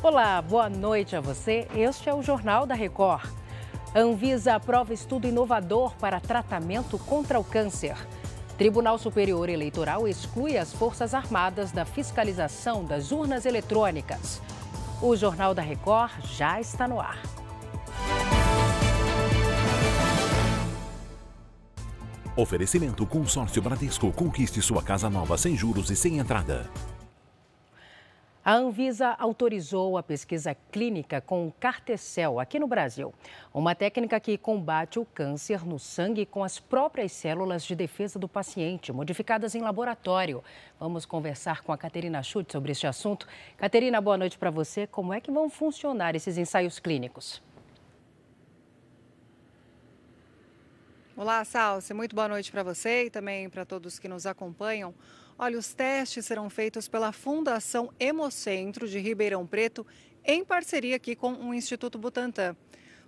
Olá, 0.00 0.40
boa 0.40 0.70
noite 0.70 1.16
a 1.16 1.20
você. 1.20 1.66
Este 1.74 2.08
é 2.08 2.14
o 2.14 2.22
Jornal 2.22 2.64
da 2.64 2.74
Record. 2.74 3.28
Anvisa 3.92 4.54
aprova 4.54 4.94
estudo 4.94 5.26
inovador 5.26 5.92
para 5.96 6.20
tratamento 6.20 6.96
contra 7.00 7.36
o 7.40 7.42
câncer. 7.42 7.96
Tribunal 8.56 8.96
Superior 8.96 9.48
Eleitoral 9.48 10.06
exclui 10.06 10.56
as 10.56 10.72
Forças 10.72 11.14
Armadas 11.14 11.72
da 11.72 11.84
fiscalização 11.84 12.84
das 12.84 13.10
urnas 13.10 13.44
eletrônicas. 13.44 14.40
O 15.02 15.16
Jornal 15.16 15.52
da 15.52 15.62
Record 15.62 16.12
já 16.24 16.60
está 16.60 16.86
no 16.86 17.00
ar. 17.00 17.20
Oferecimento 22.36 23.04
Consórcio 23.04 23.60
Bradesco. 23.60 24.12
Conquiste 24.12 24.62
sua 24.62 24.80
casa 24.80 25.10
nova 25.10 25.36
sem 25.36 25.56
juros 25.56 25.90
e 25.90 25.96
sem 25.96 26.18
entrada. 26.18 26.70
A 28.48 28.54
Anvisa 28.54 29.14
autorizou 29.18 29.98
a 29.98 30.02
pesquisa 30.02 30.56
clínica 30.72 31.20
com 31.20 31.52
Cartecel 31.60 32.40
aqui 32.40 32.58
no 32.58 32.66
Brasil, 32.66 33.12
uma 33.52 33.74
técnica 33.74 34.18
que 34.18 34.38
combate 34.38 34.98
o 34.98 35.04
câncer 35.04 35.66
no 35.66 35.78
sangue 35.78 36.24
com 36.24 36.42
as 36.42 36.58
próprias 36.58 37.12
células 37.12 37.62
de 37.62 37.76
defesa 37.76 38.18
do 38.18 38.26
paciente, 38.26 38.90
modificadas 38.90 39.54
em 39.54 39.60
laboratório. 39.60 40.42
Vamos 40.80 41.04
conversar 41.04 41.60
com 41.60 41.74
a 41.74 41.76
Caterina 41.76 42.22
Schultz 42.22 42.52
sobre 42.52 42.72
este 42.72 42.86
assunto. 42.86 43.28
Caterina, 43.58 44.00
boa 44.00 44.16
noite 44.16 44.38
para 44.38 44.50
você. 44.50 44.86
Como 44.86 45.12
é 45.12 45.20
que 45.20 45.30
vão 45.30 45.50
funcionar 45.50 46.16
esses 46.16 46.38
ensaios 46.38 46.78
clínicos? 46.78 47.42
Olá, 51.20 51.44
Salce. 51.44 51.92
Muito 51.92 52.14
boa 52.14 52.28
noite 52.28 52.52
para 52.52 52.62
você 52.62 53.06
e 53.06 53.10
também 53.10 53.50
para 53.50 53.64
todos 53.64 53.98
que 53.98 54.06
nos 54.06 54.24
acompanham. 54.24 54.94
Olha, 55.36 55.58
os 55.58 55.74
testes 55.74 56.24
serão 56.24 56.48
feitos 56.48 56.86
pela 56.86 57.10
Fundação 57.10 57.90
Hemocentro 57.98 58.86
de 58.86 59.00
Ribeirão 59.00 59.44
Preto, 59.44 59.84
em 60.24 60.44
parceria 60.44 60.94
aqui 60.94 61.16
com 61.16 61.32
o 61.32 61.52
Instituto 61.52 61.98
Butantan. 61.98 62.56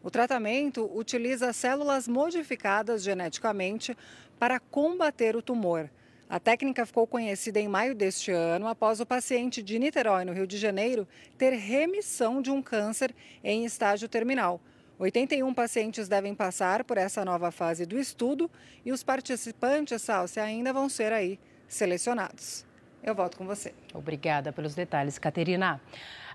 O 0.02 0.10
tratamento 0.10 0.90
utiliza 0.92 1.52
células 1.52 2.08
modificadas 2.08 3.04
geneticamente 3.04 3.96
para 4.40 4.58
combater 4.58 5.36
o 5.36 5.42
tumor. 5.42 5.88
A 6.28 6.40
técnica 6.40 6.84
ficou 6.84 7.06
conhecida 7.06 7.60
em 7.60 7.68
maio 7.68 7.94
deste 7.94 8.32
ano 8.32 8.66
após 8.66 8.98
o 8.98 9.06
paciente 9.06 9.62
de 9.62 9.78
Niterói, 9.78 10.24
no 10.24 10.32
Rio 10.32 10.48
de 10.48 10.58
Janeiro, 10.58 11.06
ter 11.38 11.50
remissão 11.50 12.42
de 12.42 12.50
um 12.50 12.60
câncer 12.60 13.14
em 13.44 13.64
estágio 13.64 14.08
terminal. 14.08 14.60
81 15.00 15.54
pacientes 15.54 16.08
devem 16.08 16.34
passar 16.34 16.84
por 16.84 16.98
essa 16.98 17.24
nova 17.24 17.50
fase 17.50 17.86
do 17.86 17.98
estudo 17.98 18.50
e 18.84 18.92
os 18.92 19.02
participantes, 19.02 20.02
Salce, 20.02 20.38
ainda 20.38 20.74
vão 20.74 20.90
ser 20.90 21.10
aí 21.10 21.40
selecionados. 21.66 22.66
Eu 23.02 23.14
volto 23.14 23.38
com 23.38 23.46
você. 23.46 23.72
Obrigada 23.94 24.52
pelos 24.52 24.74
detalhes, 24.74 25.18
Caterina. 25.18 25.80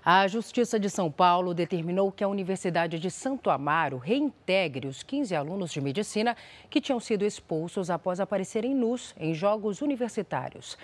A 0.04 0.26
Justiça 0.26 0.80
de 0.80 0.90
São 0.90 1.12
Paulo 1.12 1.54
determinou 1.54 2.10
que 2.10 2.24
a 2.24 2.28
Universidade 2.28 2.98
de 2.98 3.08
Santo 3.08 3.50
Amaro 3.50 3.98
reintegre 3.98 4.88
os 4.88 5.00
15 5.04 5.36
alunos 5.36 5.70
de 5.70 5.80
medicina 5.80 6.36
que 6.68 6.80
tinham 6.80 6.98
sido 6.98 7.24
expulsos 7.24 7.88
após 7.88 8.18
aparecerem 8.18 8.74
nus 8.74 9.14
em 9.16 9.32
jogos 9.32 9.80
universitários. 9.80 10.76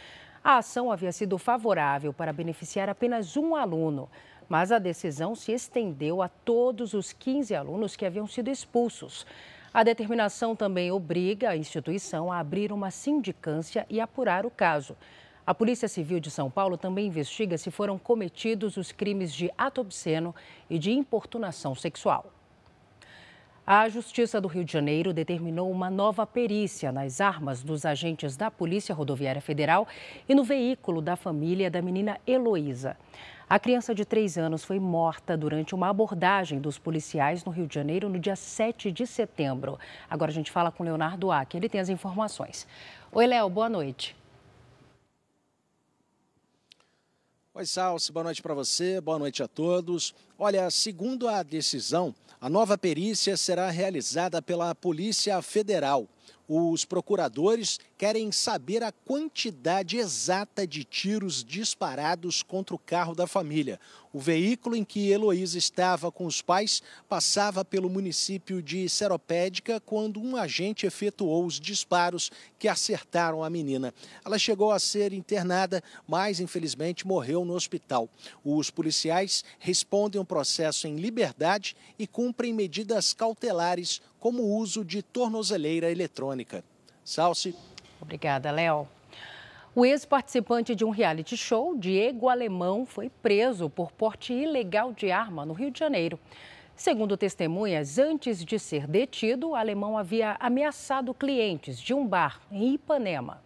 A 0.44 0.58
ação 0.58 0.92
havia 0.92 1.10
sido 1.10 1.36
favorável 1.36 2.12
para 2.12 2.32
beneficiar 2.32 2.88
apenas 2.88 3.36
um 3.36 3.56
aluno 3.56 4.08
mas 4.52 4.70
a 4.70 4.78
decisão 4.78 5.34
se 5.34 5.50
estendeu 5.50 6.20
a 6.20 6.28
todos 6.28 6.92
os 6.92 7.10
15 7.10 7.54
alunos 7.54 7.96
que 7.96 8.04
haviam 8.04 8.26
sido 8.26 8.50
expulsos. 8.50 9.26
A 9.72 9.82
determinação 9.82 10.54
também 10.54 10.92
obriga 10.92 11.48
a 11.48 11.56
instituição 11.56 12.30
a 12.30 12.38
abrir 12.38 12.70
uma 12.70 12.90
sindicância 12.90 13.86
e 13.88 13.98
apurar 13.98 14.44
o 14.44 14.50
caso. 14.50 14.94
A 15.46 15.54
Polícia 15.54 15.88
Civil 15.88 16.20
de 16.20 16.30
São 16.30 16.50
Paulo 16.50 16.76
também 16.76 17.06
investiga 17.06 17.56
se 17.56 17.70
foram 17.70 17.98
cometidos 17.98 18.76
os 18.76 18.92
crimes 18.92 19.32
de 19.32 19.50
ato 19.56 19.80
obsceno 19.80 20.34
e 20.68 20.78
de 20.78 20.92
importunação 20.92 21.74
sexual. 21.74 22.30
A 23.66 23.88
Justiça 23.88 24.38
do 24.38 24.48
Rio 24.48 24.66
de 24.66 24.72
Janeiro 24.74 25.14
determinou 25.14 25.70
uma 25.70 25.88
nova 25.88 26.26
perícia 26.26 26.92
nas 26.92 27.22
armas 27.22 27.62
dos 27.62 27.86
agentes 27.86 28.36
da 28.36 28.50
Polícia 28.50 28.94
Rodoviária 28.94 29.40
Federal 29.40 29.88
e 30.28 30.34
no 30.34 30.44
veículo 30.44 31.00
da 31.00 31.16
família 31.16 31.70
da 31.70 31.80
menina 31.80 32.20
Heloísa. 32.26 32.98
A 33.48 33.58
criança 33.58 33.94
de 33.94 34.04
três 34.04 34.38
anos 34.38 34.64
foi 34.64 34.78
morta 34.78 35.36
durante 35.36 35.74
uma 35.74 35.88
abordagem 35.88 36.58
dos 36.58 36.78
policiais 36.78 37.44
no 37.44 37.52
Rio 37.52 37.66
de 37.66 37.74
Janeiro 37.74 38.08
no 38.08 38.18
dia 38.18 38.36
7 38.36 38.90
de 38.90 39.06
setembro. 39.06 39.78
Agora 40.08 40.30
a 40.30 40.34
gente 40.34 40.50
fala 40.50 40.70
com 40.70 40.82
Leonardo 40.82 41.30
Ack, 41.30 41.56
ele 41.56 41.68
tem 41.68 41.80
as 41.80 41.88
informações. 41.88 42.66
Oi, 43.10 43.26
Léo, 43.26 43.48
boa 43.50 43.68
noite. 43.68 44.16
Oi, 47.54 47.66
Salsi, 47.66 48.10
boa 48.10 48.24
noite 48.24 48.40
para 48.40 48.54
você, 48.54 48.98
boa 48.98 49.18
noite 49.18 49.42
a 49.42 49.48
todos. 49.48 50.14
Olha, 50.38 50.70
segundo 50.70 51.28
a 51.28 51.42
decisão, 51.42 52.14
a 52.40 52.48
nova 52.48 52.78
perícia 52.78 53.36
será 53.36 53.68
realizada 53.68 54.40
pela 54.40 54.74
Polícia 54.74 55.40
Federal. 55.42 56.08
Os 56.48 56.84
procuradores 56.84 57.78
querem 57.96 58.30
saber 58.32 58.82
a 58.82 58.92
quantidade 58.92 59.96
exata 59.96 60.66
de 60.66 60.84
tiros 60.84 61.44
disparados 61.44 62.42
contra 62.42 62.74
o 62.74 62.78
carro 62.78 63.14
da 63.14 63.26
família. 63.26 63.80
O 64.12 64.20
veículo 64.20 64.76
em 64.76 64.84
que 64.84 65.08
Heloísa 65.08 65.56
estava 65.56 66.12
com 66.12 66.26
os 66.26 66.42
pais 66.42 66.82
passava 67.08 67.64
pelo 67.64 67.88
município 67.88 68.60
de 68.60 68.86
Seropédica 68.88 69.80
quando 69.80 70.20
um 70.20 70.36
agente 70.36 70.84
efetuou 70.84 71.46
os 71.46 71.58
disparos 71.58 72.30
que 72.58 72.68
acertaram 72.68 73.42
a 73.42 73.48
menina. 73.48 73.94
Ela 74.22 74.38
chegou 74.38 74.70
a 74.70 74.78
ser 74.78 75.14
internada, 75.14 75.82
mas 76.06 76.40
infelizmente 76.40 77.06
morreu 77.06 77.44
no 77.44 77.54
hospital. 77.54 78.08
Os 78.44 78.68
policiais 78.68 79.42
respondem 79.58 80.20
o 80.20 80.24
processo 80.26 80.86
em 80.86 80.96
liberdade 80.96 81.74
e 81.98 82.06
cumprem 82.06 82.52
medidas 82.52 83.14
cautelares 83.14 84.02
como 84.22 84.44
o 84.44 84.56
uso 84.56 84.84
de 84.84 85.02
tornozeleira 85.02 85.90
eletrônica. 85.90 86.62
Salce. 87.04 87.56
Obrigada, 88.00 88.52
Léo. 88.52 88.86
O 89.74 89.84
ex-participante 89.84 90.76
de 90.76 90.84
um 90.84 90.90
reality 90.90 91.36
show, 91.36 91.76
Diego 91.76 92.28
Alemão, 92.28 92.86
foi 92.86 93.10
preso 93.10 93.68
por 93.68 93.90
porte 93.90 94.32
ilegal 94.32 94.92
de 94.92 95.10
arma 95.10 95.44
no 95.44 95.52
Rio 95.52 95.72
de 95.72 95.80
Janeiro. 95.80 96.20
Segundo 96.76 97.16
testemunhas, 97.16 97.98
antes 97.98 98.44
de 98.44 98.60
ser 98.60 98.86
detido, 98.86 99.48
o 99.48 99.56
alemão 99.56 99.98
havia 99.98 100.36
ameaçado 100.38 101.12
clientes 101.12 101.80
de 101.80 101.92
um 101.92 102.06
bar 102.06 102.40
em 102.48 102.74
Ipanema. 102.74 103.42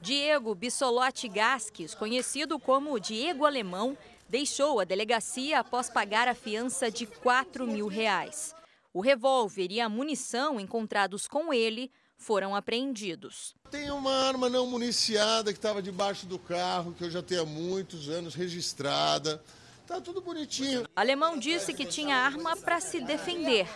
Diego 0.00 0.54
Bissolotti 0.54 1.26
Gasques, 1.26 1.96
conhecido 1.96 2.60
como 2.60 3.00
Diego 3.00 3.44
Alemão, 3.44 3.98
deixou 4.28 4.78
a 4.78 4.84
delegacia 4.84 5.58
após 5.58 5.90
pagar 5.90 6.28
a 6.28 6.34
fiança 6.34 6.92
de 6.92 7.06
4 7.06 7.66
mil 7.66 7.88
reais. 7.88 8.54
O 8.96 9.02
revólver 9.02 9.70
e 9.70 9.78
a 9.78 9.90
munição 9.90 10.58
encontrados 10.58 11.28
com 11.28 11.52
ele 11.52 11.92
foram 12.16 12.56
apreendidos. 12.56 13.54
Tem 13.70 13.90
uma 13.90 14.10
arma 14.10 14.48
não 14.48 14.66
municiada 14.66 15.52
que 15.52 15.58
estava 15.58 15.82
debaixo 15.82 16.24
do 16.24 16.38
carro, 16.38 16.94
que 16.94 17.04
eu 17.04 17.10
já 17.10 17.22
tenho 17.22 17.42
há 17.42 17.44
muitos 17.44 18.08
anos 18.08 18.34
registrada. 18.34 19.44
Tá 19.86 20.00
tudo 20.00 20.22
bonitinho. 20.22 20.88
Alemão 20.96 21.38
disse 21.38 21.74
que 21.74 21.84
tinha 21.84 22.16
arma 22.16 22.56
para 22.56 22.80
se 22.80 22.98
defender. 23.02 23.68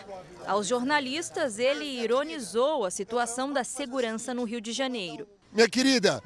Aos 0.47 0.65
jornalistas, 0.65 1.59
ele 1.59 1.85
ironizou 1.85 2.83
a 2.83 2.89
situação 2.89 3.53
da 3.53 3.63
segurança 3.63 4.33
no 4.33 4.43
Rio 4.43 4.59
de 4.59 4.71
Janeiro. 4.71 5.29
Minha 5.51 5.69
querida, 5.69 6.19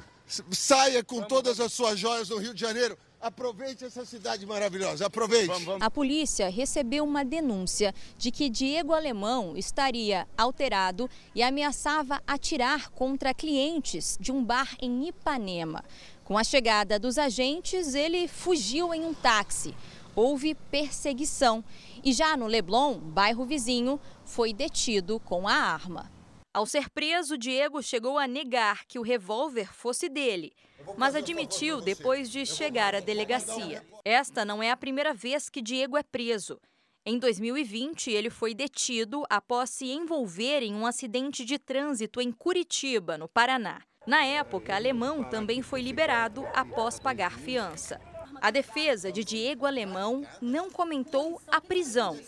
saia 0.50 1.04
com 1.04 1.20
todas 1.20 1.60
as 1.60 1.70
suas 1.70 1.98
joias 1.98 2.30
no 2.30 2.38
Rio 2.38 2.54
de 2.54 2.60
Janeiro. 2.62 2.96
Aproveite 3.20 3.84
essa 3.84 4.04
cidade 4.04 4.44
maravilhosa, 4.46 5.06
aproveite. 5.06 5.46
Vamos, 5.46 5.64
vamos. 5.64 5.82
A 5.82 5.90
polícia 5.90 6.50
recebeu 6.50 7.02
uma 7.02 7.24
denúncia 7.24 7.94
de 8.18 8.30
que 8.30 8.48
Diego 8.48 8.92
Alemão 8.92 9.56
estaria 9.56 10.28
alterado 10.36 11.08
e 11.34 11.42
ameaçava 11.42 12.20
atirar 12.26 12.90
contra 12.90 13.32
clientes 13.32 14.18
de 14.20 14.30
um 14.30 14.44
bar 14.44 14.76
em 14.80 15.08
Ipanema. 15.08 15.82
Com 16.24 16.36
a 16.36 16.44
chegada 16.44 16.98
dos 16.98 17.16
agentes, 17.18 17.94
ele 17.94 18.28
fugiu 18.28 18.92
em 18.92 19.04
um 19.04 19.14
táxi. 19.14 19.74
Houve 20.14 20.54
perseguição 20.54 21.64
e 22.04 22.12
já 22.12 22.36
no 22.36 22.46
Leblon, 22.46 22.98
bairro 22.98 23.44
vizinho, 23.44 23.98
foi 24.24 24.52
detido 24.52 25.18
com 25.20 25.48
a 25.48 25.54
arma. 25.54 26.10
Ao 26.52 26.64
ser 26.64 26.88
preso, 26.88 27.36
Diego 27.36 27.82
chegou 27.82 28.18
a 28.18 28.26
negar 28.26 28.86
que 28.86 28.98
o 28.98 29.02
revólver 29.02 29.74
fosse 29.74 30.08
dele, 30.08 30.54
mas 30.96 31.14
admitiu 31.14 31.80
depois 31.80 32.30
de 32.30 32.44
chegar 32.44 32.94
à 32.94 33.00
delegacia. 33.00 33.82
Esta 34.04 34.44
não 34.44 34.62
é 34.62 34.70
a 34.70 34.76
primeira 34.76 35.12
vez 35.12 35.48
que 35.48 35.62
Diego 35.62 35.96
é 35.96 36.02
preso. 36.02 36.60
Em 37.04 37.18
2020, 37.18 38.10
ele 38.10 38.30
foi 38.30 38.52
detido 38.52 39.24
após 39.30 39.70
se 39.70 39.86
envolver 39.86 40.62
em 40.62 40.74
um 40.74 40.86
acidente 40.86 41.44
de 41.44 41.58
trânsito 41.58 42.20
em 42.20 42.32
Curitiba, 42.32 43.16
no 43.16 43.28
Paraná. 43.28 43.80
Na 44.06 44.24
época, 44.24 44.74
Alemão 44.74 45.22
também 45.24 45.62
foi 45.62 45.82
liberado 45.82 46.44
após 46.54 46.98
pagar 46.98 47.38
fiança. 47.38 48.00
A 48.40 48.50
defesa 48.50 49.10
de 49.10 49.24
Diego 49.24 49.66
Alemão 49.66 50.22
não 50.40 50.70
comentou 50.70 51.40
a 51.48 51.60
prisão, 51.60 52.18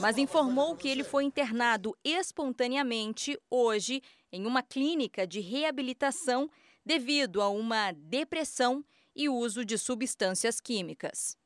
mas 0.00 0.18
informou 0.18 0.76
que 0.76 0.88
ele 0.88 1.02
foi 1.02 1.24
internado 1.24 1.96
espontaneamente 2.04 3.38
hoje 3.50 4.02
em 4.30 4.46
uma 4.46 4.62
clínica 4.62 5.26
de 5.26 5.40
reabilitação 5.40 6.50
devido 6.86 7.42
a 7.42 7.50
uma 7.50 7.90
depressão 7.92 8.84
e 9.14 9.28
uso 9.28 9.64
de 9.64 9.76
substâncias 9.76 10.60
químicas. 10.60 11.36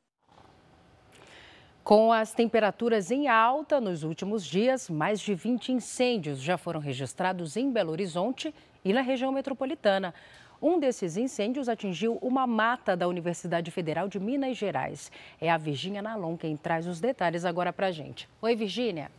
Com 1.83 2.13
as 2.13 2.31
temperaturas 2.31 3.09
em 3.09 3.27
alta 3.27 3.81
nos 3.81 4.03
últimos 4.03 4.45
dias, 4.45 4.87
mais 4.87 5.19
de 5.19 5.33
20 5.33 5.71
incêndios 5.71 6.39
já 6.39 6.55
foram 6.55 6.79
registrados 6.79 7.57
em 7.57 7.71
Belo 7.71 7.91
Horizonte 7.91 8.53
e 8.85 8.93
na 8.93 9.01
região 9.01 9.31
metropolitana. 9.31 10.13
Um 10.61 10.79
desses 10.79 11.17
incêndios 11.17 11.67
atingiu 11.67 12.19
uma 12.21 12.45
mata 12.45 12.95
da 12.95 13.07
Universidade 13.07 13.71
Federal 13.71 14.07
de 14.07 14.19
Minas 14.19 14.57
Gerais. 14.57 15.11
É 15.39 15.49
a 15.49 15.57
Virgínia 15.57 16.03
Nalon 16.03 16.37
quem 16.37 16.55
traz 16.55 16.85
os 16.85 16.99
detalhes 16.99 17.45
agora 17.45 17.73
para 17.73 17.87
a 17.87 17.91
gente. 17.91 18.29
Oi, 18.39 18.55
Virgínia. 18.55 19.09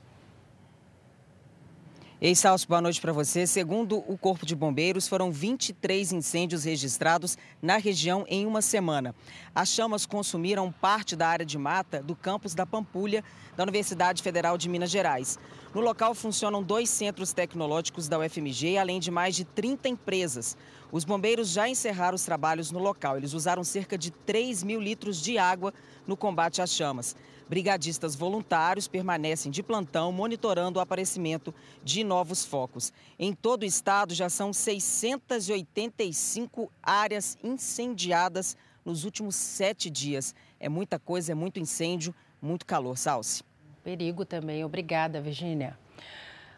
Ei, 2.25 2.37
Salso, 2.37 2.69
boa 2.69 2.81
noite 2.81 3.01
para 3.01 3.13
você. 3.13 3.49
Segundo 3.49 3.99
o 4.07 4.17
Corpo 4.17 4.47
de 4.47 4.55
Bombeiros, 4.55 5.09
foram 5.09 5.33
23 5.33 6.13
incêndios 6.13 6.63
registrados 6.63 7.37
na 7.61 7.79
região 7.79 8.25
em 8.29 8.47
uma 8.47 8.63
semana. 8.63 9.13
As 9.53 9.71
chamas 9.71 10.07
consumiram 10.07 10.71
parte 10.71 11.17
da 11.17 11.27
área 11.27 11.45
de 11.45 11.59
mata 11.59 12.01
do 12.01 12.15
campus 12.15 12.55
da 12.55 12.65
Pampulha, 12.65 13.25
da 13.57 13.65
Universidade 13.65 14.23
Federal 14.23 14.57
de 14.57 14.69
Minas 14.69 14.89
Gerais. 14.89 15.37
No 15.75 15.81
local 15.81 16.15
funcionam 16.15 16.63
dois 16.63 16.89
centros 16.91 17.33
tecnológicos 17.33 18.07
da 18.07 18.21
UFMG, 18.21 18.79
além 18.79 19.01
de 19.01 19.11
mais 19.11 19.35
de 19.35 19.45
30 19.45 19.89
empresas. 19.89 20.57
Os 20.93 21.05
bombeiros 21.05 21.49
já 21.49 21.69
encerraram 21.69 22.15
os 22.15 22.23
trabalhos 22.23 22.71
no 22.71 22.79
local. 22.79 23.17
Eles 23.17 23.33
usaram 23.33 23.65
cerca 23.65 23.99
de 23.99 24.13
3 24.13 24.63
mil 24.63 24.81
litros 24.81 25.21
de 25.21 25.39
água 25.39 25.75
no 26.07 26.17
combate 26.17 26.63
às 26.63 26.71
chamas. 26.71 27.17
Brigadistas 27.53 28.17
voluntários 28.17 28.89
permanecem 28.89 29.53
de 29.53 29.63
plantão 29.63 30.11
monitorando 30.11 30.79
o 30.79 30.83
aparecimento 30.83 31.55
de 31.85 32.03
novos 32.03 32.47
focos. 32.47 32.95
Em 33.19 33.35
todo 33.35 33.61
o 33.61 33.67
estado 33.67 34.15
já 34.15 34.31
são 34.31 34.55
685 34.55 36.73
áreas 36.83 37.37
incendiadas 37.45 38.57
nos 38.83 39.05
últimos 39.05 39.37
sete 39.37 39.91
dias. 39.91 40.35
É 40.59 40.67
muita 40.67 40.99
coisa, 40.99 41.33
é 41.33 41.35
muito 41.35 41.61
incêndio, 41.61 42.15
muito 42.41 42.65
calor. 42.65 42.97
Salce. 42.97 43.45
Perigo 43.85 44.25
também. 44.25 44.65
Obrigada, 44.65 45.21
Virgínia. 45.21 45.79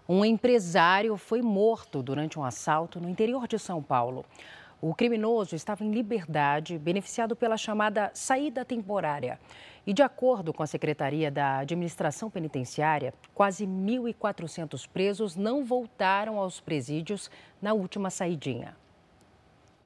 Um 0.09 0.25
empresário 0.25 1.17
foi 1.17 1.43
morto 1.43 2.05
durante 2.05 2.39
um 2.39 2.45
assalto 2.45 3.01
no 3.01 3.11
interior 3.11 3.49
de 3.49 3.59
São 3.59 3.83
Paulo. 3.83 4.25
O 4.81 4.95
criminoso 4.95 5.57
estava 5.57 5.83
em 5.83 5.91
liberdade, 5.91 6.79
beneficiado 6.79 7.35
pela 7.35 7.57
chamada 7.57 8.13
saída 8.13 8.65
temporária. 8.65 9.41
E 9.87 9.93
de 9.93 10.03
acordo 10.03 10.53
com 10.53 10.63
a 10.63 10.67
Secretaria 10.67 11.31
da 11.31 11.59
Administração 11.59 12.31
Penitenciária, 12.31 13.13
quase 13.35 13.67
1.400 13.67 14.89
presos 14.89 15.37
não 15.37 15.65
voltaram 15.65 16.39
aos 16.39 16.59
presídios 16.61 17.31
na 17.61 17.75
última 17.75 18.09
saidinha. 18.09 18.75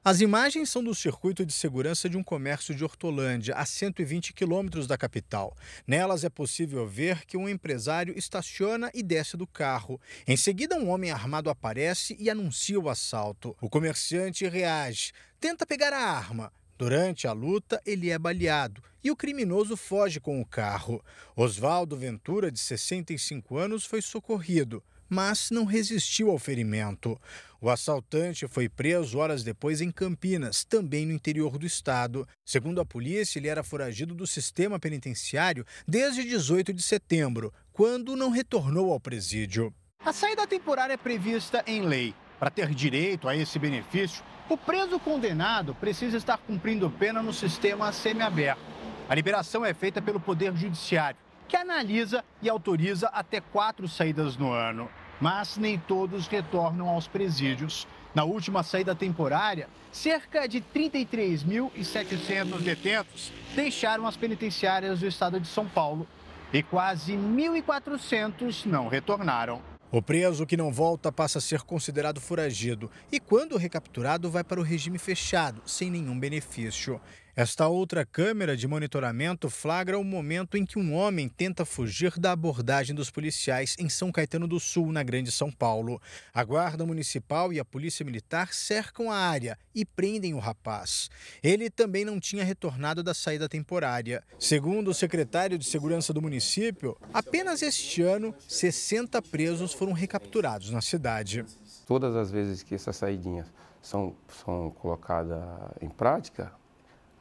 As 0.03 0.21
imagens 0.21 0.69
são 0.69 0.81
do 0.81 0.95
circuito 0.95 1.45
de 1.45 1.51
segurança 1.51 2.09
de 2.09 2.15
um 2.15 2.23
comércio 2.23 2.73
de 2.73 2.85
Hortolândia, 2.85 3.53
a 3.55 3.65
120 3.65 4.31
quilômetros 4.31 4.87
da 4.87 4.97
capital. 4.97 5.53
Nelas 5.85 6.23
é 6.23 6.29
possível 6.29 6.87
ver 6.87 7.25
que 7.25 7.35
um 7.35 7.49
empresário 7.49 8.17
estaciona 8.17 8.89
e 8.93 9.03
desce 9.03 9.35
do 9.35 9.45
carro. 9.45 9.99
Em 10.25 10.37
seguida, 10.37 10.77
um 10.77 10.89
homem 10.89 11.11
armado 11.11 11.49
aparece 11.49 12.15
e 12.17 12.29
anuncia 12.29 12.79
o 12.79 12.89
assalto. 12.89 13.53
O 13.61 13.69
comerciante 13.69 14.47
reage, 14.47 15.11
tenta 15.37 15.65
pegar 15.65 15.91
a 15.91 15.99
arma, 15.99 16.49
Durante 16.79 17.27
a 17.27 17.33
luta, 17.33 17.81
ele 17.85 18.09
é 18.09 18.17
baleado 18.17 18.81
e 19.03 19.11
o 19.11 19.15
criminoso 19.15 19.75
foge 19.75 20.17
com 20.17 20.39
o 20.39 20.45
carro. 20.45 21.03
Oswaldo 21.35 21.97
Ventura, 21.97 22.49
de 22.49 22.57
65 22.57 23.57
anos, 23.57 23.83
foi 23.83 24.01
socorrido, 24.01 24.81
mas 25.09 25.51
não 25.51 25.65
resistiu 25.65 26.31
ao 26.31 26.39
ferimento. 26.39 27.19
O 27.59 27.69
assaltante 27.69 28.47
foi 28.47 28.69
preso 28.69 29.17
horas 29.17 29.43
depois 29.43 29.81
em 29.81 29.91
Campinas, 29.91 30.63
também 30.63 31.05
no 31.05 31.11
interior 31.11 31.57
do 31.57 31.65
estado. 31.65 32.25
Segundo 32.45 32.79
a 32.79 32.85
polícia, 32.85 33.39
ele 33.39 33.49
era 33.49 33.61
foragido 33.61 34.15
do 34.15 34.25
sistema 34.25 34.79
penitenciário 34.79 35.65
desde 35.85 36.23
18 36.23 36.71
de 36.71 36.81
setembro, 36.81 37.53
quando 37.73 38.15
não 38.15 38.29
retornou 38.29 38.93
ao 38.93 39.01
presídio. 39.01 39.73
A 39.99 40.13
saída 40.13 40.47
temporária 40.47 40.93
é 40.93 40.97
prevista 40.97 41.61
em 41.67 41.81
lei. 41.81 42.15
Para 42.39 42.49
ter 42.49 42.73
direito 42.73 43.27
a 43.27 43.35
esse 43.35 43.59
benefício, 43.59 44.23
o 44.47 44.55
preso 44.55 44.97
condenado 44.97 45.75
precisa 45.75 46.15
estar 46.15 46.37
cumprindo 46.37 46.89
pena 46.89 47.21
no 47.21 47.33
sistema 47.33 47.91
semiaberto. 47.91 48.61
A 49.09 49.15
liberação 49.15 49.65
é 49.65 49.73
feita 49.73 50.01
pelo 50.01 50.21
Poder 50.21 50.55
Judiciário, 50.55 51.19
que 51.47 51.57
analisa 51.57 52.23
e 52.41 52.49
autoriza 52.49 53.09
até 53.09 53.41
quatro 53.41 53.89
saídas 53.89 54.37
no 54.37 54.53
ano. 54.53 54.89
Mas 55.19 55.57
nem 55.57 55.77
todos 55.77 56.27
retornam 56.27 56.87
aos 56.87 57.07
presídios. 57.07 57.85
Na 58.15 58.23
última 58.23 58.63
saída 58.63 58.95
temporária, 58.95 59.67
cerca 59.91 60.47
de 60.47 60.61
33.700 60.61 62.59
detentos 62.59 63.33
deixaram 63.53 64.07
as 64.07 64.15
penitenciárias 64.15 65.01
do 65.01 65.07
estado 65.07 65.41
de 65.41 65.47
São 65.47 65.67
Paulo 65.67 66.07
e 66.53 66.63
quase 66.63 67.13
1.400 67.13 68.65
não 68.65 68.87
retornaram. 68.87 69.61
O 69.91 70.03
preso 70.03 70.45
que 70.45 70.55
não 70.55 70.71
volta 70.71 71.11
passa 71.11 71.39
a 71.39 71.41
ser 71.41 71.61
considerado 71.61 72.21
foragido 72.21 72.91
e, 73.11 73.19
quando 73.19 73.57
recapturado, 73.57 74.29
vai 74.29 74.43
para 74.43 74.59
o 74.59 74.63
regime 74.63 74.99
fechado, 74.99 75.63
sem 75.65 75.89
nenhum 75.89 76.19
benefício. 76.19 77.01
Esta 77.39 77.69
outra 77.69 78.05
câmera 78.05 78.57
de 78.57 78.67
monitoramento 78.67 79.49
flagra 79.49 79.97
o 79.97 80.03
momento 80.03 80.57
em 80.57 80.65
que 80.65 80.77
um 80.77 80.93
homem 80.93 81.29
tenta 81.29 81.63
fugir 81.63 82.19
da 82.19 82.33
abordagem 82.33 82.93
dos 82.93 83.09
policiais 83.09 83.77
em 83.79 83.87
São 83.87 84.11
Caetano 84.11 84.45
do 84.45 84.59
Sul, 84.59 84.91
na 84.91 85.03
Grande 85.03 85.31
São 85.31 85.49
Paulo. 85.49 86.01
A 86.33 86.43
Guarda 86.43 86.85
Municipal 86.85 87.53
e 87.53 87.57
a 87.57 87.63
Polícia 87.63 88.03
Militar 88.03 88.53
cercam 88.53 89.09
a 89.09 89.15
área 89.15 89.57
e 89.73 89.85
prendem 89.85 90.33
o 90.33 90.37
rapaz. 90.37 91.09
Ele 91.41 91.69
também 91.69 92.03
não 92.03 92.19
tinha 92.19 92.43
retornado 92.43 93.01
da 93.01 93.13
saída 93.13 93.47
temporária. 93.47 94.21
Segundo 94.37 94.89
o 94.89 94.93
secretário 94.93 95.57
de 95.57 95.63
Segurança 95.63 96.11
do 96.11 96.21
município, 96.21 96.97
apenas 97.13 97.61
este 97.61 98.01
ano, 98.01 98.35
60 98.49 99.21
presos 99.21 99.71
foram 99.71 99.93
recapturados 99.93 100.71
na 100.71 100.81
cidade. 100.81 101.45
Todas 101.87 102.17
as 102.17 102.29
vezes 102.29 102.63
que 102.63 102.75
essas 102.75 102.97
saídinhas 102.97 103.47
são, 103.81 104.13
são 104.43 104.71
colocadas 104.71 105.41
em 105.79 105.87
prática, 105.87 106.51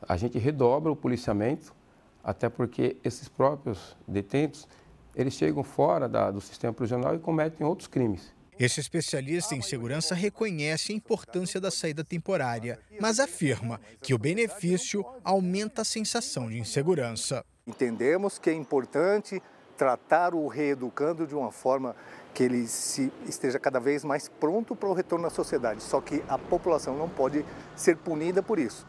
a 0.07 0.17
gente 0.17 0.39
redobra 0.39 0.91
o 0.91 0.97
policiamento, 0.97 1.75
até 2.23 2.49
porque 2.49 2.97
esses 3.03 3.29
próprios 3.29 3.97
detentos, 4.07 4.69
eles 5.15 5.35
chegam 5.35 5.63
fora 5.63 6.09
da, 6.09 6.31
do 6.31 6.41
sistema 6.41 6.73
prisional 6.73 7.15
e 7.15 7.19
cometem 7.19 7.67
outros 7.67 7.89
crimes. 7.89 8.33
Esse 8.59 8.81
especialista 8.81 9.55
em 9.55 9.63
segurança 9.63 10.17
reconhece 10.17 10.93
a 10.93 10.95
importância 10.95 11.61
da 11.61 11.71
saída 11.71 12.03
temporária, 12.03 12.81
mas 13.01 13.21
afirma 13.21 13.81
que 14.03 14.13
o 14.13 14.19
benefício 14.19 15.05
aumenta 15.23 15.83
a 15.83 15.85
sensação 15.85 16.49
de 16.49 16.59
insegurança. 16.59 17.45
Entendemos 17.65 18.37
que 18.37 18.51
é 18.51 18.53
importante 18.53 19.41
tratar 19.77 20.35
o 20.35 20.49
reeducando 20.49 21.25
de 21.25 21.37
uma 21.37 21.53
forma 21.53 21.95
que 22.35 22.43
ele 22.43 22.67
se, 22.67 23.13
esteja 23.29 23.61
cada 23.61 23.79
vez 23.79 24.03
mais 24.03 24.29
pronto 24.29 24.75
para 24.75 24.89
o 24.89 24.93
retorno 24.93 25.29
à 25.29 25.31
sociedade. 25.31 25.81
Só 25.81 26.01
que 26.01 26.23
a 26.29 26.37
população 26.37 26.97
não 26.97 27.09
pode 27.09 27.45
ser 27.77 27.97
punida 27.97 28.43
por 28.43 28.59
isso. 28.59 28.85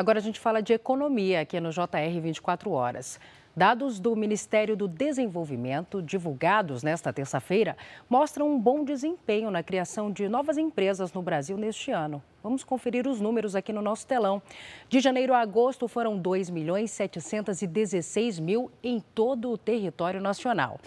Agora 0.00 0.18
a 0.18 0.22
gente 0.22 0.40
fala 0.40 0.62
de 0.62 0.72
economia 0.72 1.42
aqui 1.42 1.60
no 1.60 1.68
JR 1.68 2.20
24 2.22 2.70
Horas. 2.70 3.20
Dados 3.54 4.00
do 4.00 4.16
Ministério 4.16 4.74
do 4.74 4.88
Desenvolvimento, 4.88 6.00
divulgados 6.00 6.82
nesta 6.82 7.12
terça-feira, 7.12 7.76
mostram 8.08 8.48
um 8.48 8.58
bom 8.58 8.82
desempenho 8.82 9.50
na 9.50 9.62
criação 9.62 10.10
de 10.10 10.26
novas 10.26 10.56
empresas 10.56 11.12
no 11.12 11.20
Brasil 11.20 11.58
neste 11.58 11.90
ano. 11.90 12.22
Vamos 12.42 12.64
conferir 12.64 13.06
os 13.06 13.20
números 13.20 13.54
aqui 13.54 13.74
no 13.74 13.82
nosso 13.82 14.06
telão. 14.06 14.40
De 14.88 15.00
janeiro 15.00 15.34
a 15.34 15.40
agosto 15.40 15.86
foram 15.86 16.16
2 16.16 16.48
milhões 16.48 16.90
716 16.92 18.40
mil 18.40 18.70
em 18.82 19.00
todo 19.14 19.50
o 19.50 19.58
território 19.58 20.22
nacional. 20.22 20.80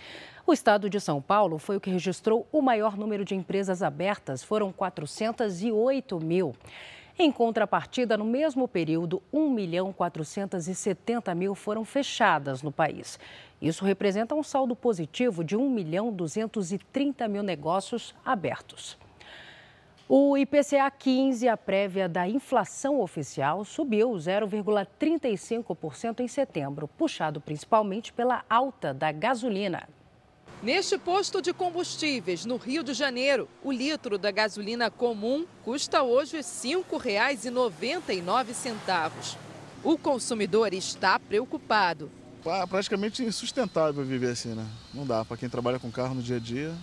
O 0.43 0.53
estado 0.53 0.89
de 0.89 1.00
São 1.00 1.22
Paulo 1.22 1.60
foi 1.60 1.77
o 1.77 1.79
que 1.79 1.91
registrou 1.91 2.48
o 2.51 2.63
maior 2.63 2.98
número 2.98 3.24
de 3.24 3.36
empresas 3.36 3.84
abertas, 3.84 4.43
foram 4.43 4.72
408 4.72 6.20
mil. 6.20 6.55
Em 7.17 7.32
contrapartida, 7.32 8.17
no 8.17 8.25
mesmo 8.25 8.67
período, 8.67 9.24
1 9.32 9.50
milhão 9.51 9.93
470 9.93 11.36
mil 11.36 11.53
foram 11.53 11.86
fechadas 11.86 12.63
no 12.63 12.72
país. 12.72 13.20
Isso 13.62 13.86
representa 13.86 14.34
um 14.34 14.41
saldo 14.41 14.75
positivo 14.75 15.43
de 15.43 15.55
1 15.55 15.70
milhão 15.70 16.12
230 16.12 17.27
mil 17.27 17.43
negócios 17.43 18.15
abertos. 18.25 18.98
O 20.10 20.36
IPCA 20.36 20.89
15, 20.91 21.48
a 21.48 21.55
prévia 21.55 22.10
da 22.10 22.27
inflação 22.27 23.00
oficial, 23.00 23.63
subiu 23.63 24.12
0,35% 24.12 26.20
em 26.20 26.27
setembro, 26.27 26.88
puxado 26.88 27.39
principalmente 27.39 28.12
pela 28.12 28.43
alta 28.50 28.91
da 28.93 29.12
gasolina. 29.12 29.88
Neste 30.63 30.98
posto 30.98 31.41
de 31.41 31.51
combustíveis, 31.51 32.46
no 32.46 32.55
Rio 32.55 32.84
de 32.84 32.93
Janeiro, 32.93 33.50
o 33.62 33.70
litro 33.70 34.17
da 34.17 34.32
gasolina 34.32 34.89
comum 34.89 35.46
custa 35.62 36.01
hoje 36.01 36.38
R$ 36.38 36.43
5,99. 36.43 39.36
O 39.84 39.98
consumidor 39.98 40.74
está 40.74 41.20
preocupado. 41.20 42.10
Praticamente 42.70 43.22
insustentável 43.22 44.05
viver 44.05 44.32
assim, 44.32 44.55
né? 44.55 44.65
Não 44.93 45.05
dá. 45.05 45.25
Para 45.25 45.36
quem 45.36 45.50
trabalha 45.50 45.79
com 45.79 45.91
carro 45.91 46.15
no 46.15 46.24
dia 46.24 46.38
a 46.38 46.39
dia, 46.39 46.74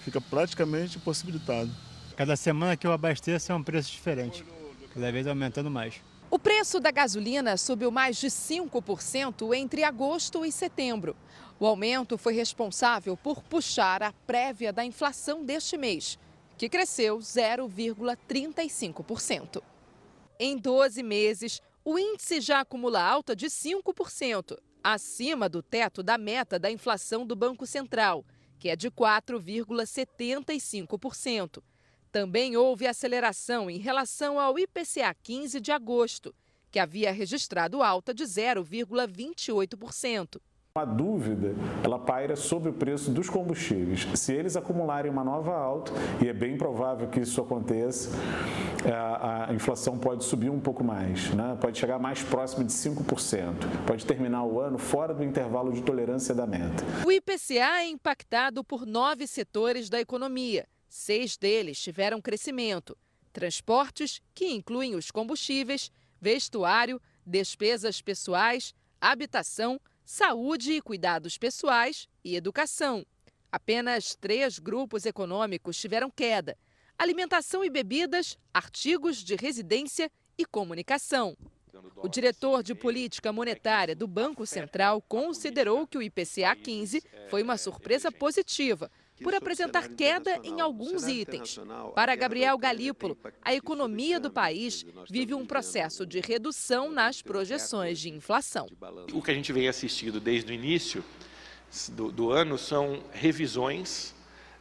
fica 0.00 0.20
praticamente 0.20 0.98
impossibilitado. 0.98 1.70
Cada 2.16 2.34
semana 2.34 2.76
que 2.76 2.88
eu 2.88 2.92
abasteço 2.92 3.52
é 3.52 3.54
um 3.54 3.62
preço 3.62 3.92
diferente, 3.92 4.44
cada 4.92 5.12
vez 5.12 5.28
aumentando 5.28 5.70
mais. 5.70 5.94
O 6.28 6.38
preço 6.38 6.80
da 6.80 6.90
gasolina 6.90 7.56
subiu 7.58 7.92
mais 7.92 8.16
de 8.16 8.28
5% 8.28 9.54
entre 9.54 9.84
agosto 9.84 10.46
e 10.46 10.50
setembro. 10.50 11.14
O 11.62 11.66
aumento 11.66 12.18
foi 12.18 12.34
responsável 12.34 13.16
por 13.16 13.40
puxar 13.40 14.02
a 14.02 14.12
prévia 14.12 14.72
da 14.72 14.84
inflação 14.84 15.44
deste 15.44 15.76
mês, 15.76 16.18
que 16.58 16.68
cresceu 16.68 17.18
0,35%. 17.18 19.62
Em 20.40 20.58
12 20.58 21.04
meses, 21.04 21.62
o 21.84 21.96
índice 21.96 22.40
já 22.40 22.62
acumula 22.62 23.00
alta 23.00 23.36
de 23.36 23.46
5%, 23.46 24.58
acima 24.82 25.48
do 25.48 25.62
teto 25.62 26.02
da 26.02 26.18
meta 26.18 26.58
da 26.58 26.68
inflação 26.68 27.24
do 27.24 27.36
Banco 27.36 27.64
Central, 27.64 28.24
que 28.58 28.68
é 28.68 28.74
de 28.74 28.90
4,75%. 28.90 31.62
Também 32.10 32.56
houve 32.56 32.88
aceleração 32.88 33.70
em 33.70 33.78
relação 33.78 34.40
ao 34.40 34.58
IPCA 34.58 35.14
15 35.22 35.60
de 35.60 35.70
agosto, 35.70 36.34
que 36.72 36.80
havia 36.80 37.12
registrado 37.12 37.84
alta 37.84 38.12
de 38.12 38.24
0,28%. 38.24 40.40
A 40.74 40.86
dúvida, 40.86 41.54
ela 41.84 41.98
paira 41.98 42.34
sobre 42.34 42.70
o 42.70 42.72
preço 42.72 43.10
dos 43.10 43.28
combustíveis. 43.28 44.08
Se 44.14 44.32
eles 44.32 44.56
acumularem 44.56 45.10
uma 45.10 45.22
nova 45.22 45.54
alta, 45.54 45.92
e 46.18 46.26
é 46.26 46.32
bem 46.32 46.56
provável 46.56 47.08
que 47.08 47.20
isso 47.20 47.42
aconteça, 47.42 48.08
é, 48.82 48.90
a, 48.90 49.50
inflação 49.52 49.98
pode 49.98 50.24
subir 50.24 50.48
um 50.48 50.58
pouco 50.58 50.82
mais, 50.82 51.28
né? 51.34 51.58
pode 51.60 51.78
chegar 51.78 51.98
mais 51.98 52.22
próximo 52.22 52.64
de 52.64 52.72
5%, 52.72 53.52
pode 53.86 54.06
terminar 54.06 54.44
o 54.44 54.58
ano 54.60 54.78
fora 54.78 55.12
do 55.12 55.22
intervalo 55.22 55.74
de 55.74 55.82
tolerância 55.82 56.34
da 56.34 56.46
meta. 56.46 56.82
O 57.04 57.12
IPCA 57.12 57.82
é 57.82 57.88
impactado 57.88 58.64
por 58.64 58.86
nove 58.86 59.26
setores 59.26 59.90
da 59.90 60.00
economia. 60.00 60.66
Seis 60.88 61.36
deles 61.36 61.78
tiveram 61.82 62.18
crescimento. 62.18 62.96
Transportes, 63.30 64.22
que 64.34 64.46
incluem 64.46 64.94
os 64.94 65.10
combustíveis, 65.10 65.92
vestuário, 66.18 66.98
despesas 67.26 68.00
pessoais, 68.00 68.74
habitação, 68.98 69.78
saúde 70.04 70.72
e 70.72 70.80
cuidados 70.80 71.38
pessoais 71.38 72.08
e 72.24 72.36
educação. 72.36 73.04
Apenas 73.50 74.14
três 74.14 74.58
grupos 74.58 75.06
econômicos 75.06 75.78
tiveram 75.78 76.10
queda: 76.10 76.56
alimentação 76.98 77.64
e 77.64 77.70
bebidas, 77.70 78.38
artigos 78.52 79.18
de 79.18 79.36
residência 79.36 80.10
e 80.36 80.44
comunicação. 80.44 81.36
O 81.96 82.08
diretor 82.08 82.62
de 82.62 82.74
política 82.74 83.32
monetária 83.32 83.96
do 83.96 84.06
Banco 84.06 84.46
Central 84.46 85.00
considerou 85.02 85.86
que 85.86 85.96
o 85.96 86.02
IPCA 86.02 86.54
15 86.54 87.02
foi 87.30 87.42
uma 87.42 87.56
surpresa 87.56 88.12
positiva 88.12 88.90
por 89.22 89.34
apresentar 89.34 89.88
queda 89.88 90.40
em 90.42 90.60
alguns 90.60 91.06
itens. 91.06 91.58
Para 91.94 92.14
Gabriel 92.14 92.56
Galípolo, 92.58 93.16
a 93.42 93.54
economia 93.54 94.18
do 94.18 94.30
país 94.30 94.84
vive 95.08 95.34
um 95.34 95.46
processo 95.46 96.04
de 96.06 96.20
redução 96.20 96.90
nas 96.90 97.22
projeções 97.22 97.98
de 97.98 98.10
inflação. 98.10 98.66
O 99.12 99.22
que 99.22 99.30
a 99.30 99.34
gente 99.34 99.52
vem 99.52 99.68
assistindo 99.68 100.20
desde 100.20 100.52
o 100.52 100.54
início 100.54 101.04
do, 101.92 102.12
do 102.12 102.30
ano 102.30 102.58
são 102.58 103.02
revisões, 103.12 104.14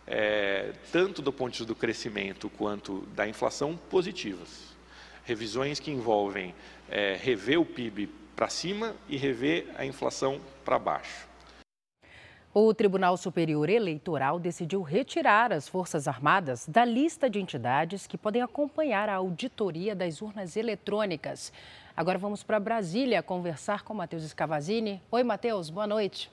é, 0.08 0.74
tanto 0.92 1.22
do 1.22 1.32
ponto 1.32 1.52
de 1.52 1.60
vista 1.60 1.66
do 1.66 1.76
crescimento 1.76 2.50
quanto 2.50 3.02
da 3.14 3.28
inflação, 3.28 3.78
positivas. 3.90 4.72
Revisões 5.26 5.80
que 5.80 5.92
envolvem 5.92 6.54
é, 6.90 7.18
rever 7.22 7.60
o 7.60 7.66
PIB 7.66 8.10
para 8.36 8.50
cima 8.50 8.96
e 9.08 9.18
rever 9.18 9.68
a 9.78 9.86
inflação 9.86 10.42
para 10.66 10.80
baixo. 10.80 11.31
O 12.54 12.74
Tribunal 12.74 13.16
Superior 13.16 13.70
Eleitoral 13.70 14.38
decidiu 14.38 14.82
retirar 14.82 15.54
as 15.54 15.70
Forças 15.70 16.06
Armadas 16.06 16.66
da 16.68 16.84
lista 16.84 17.30
de 17.30 17.40
entidades 17.40 18.06
que 18.06 18.18
podem 18.18 18.42
acompanhar 18.42 19.08
a 19.08 19.16
auditoria 19.16 19.96
das 19.96 20.22
urnas 20.22 20.58
eletrônicas. 20.58 21.54
Agora 21.96 22.18
vamos 22.18 22.44
para 22.44 22.60
Brasília 22.60 23.24
conversar 23.24 23.84
com 23.84 23.94
Matheus 23.94 24.24
Escavazini. 24.24 25.02
Oi, 25.10 25.24
Matheus, 25.24 25.70
boa 25.70 25.88
noite. 25.88 26.30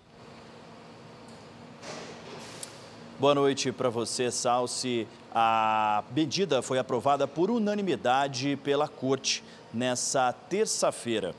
Boa 3.20 3.36
noite 3.36 3.70
para 3.70 3.88
você, 3.88 4.28
Salsi. 4.28 5.06
A 5.32 6.02
medida 6.16 6.62
foi 6.62 6.80
aprovada 6.80 7.28
por 7.28 7.48
unanimidade 7.48 8.56
pela 8.64 8.88
Corte 8.88 9.44
nessa 9.72 10.32
terça-feira. 10.32 11.32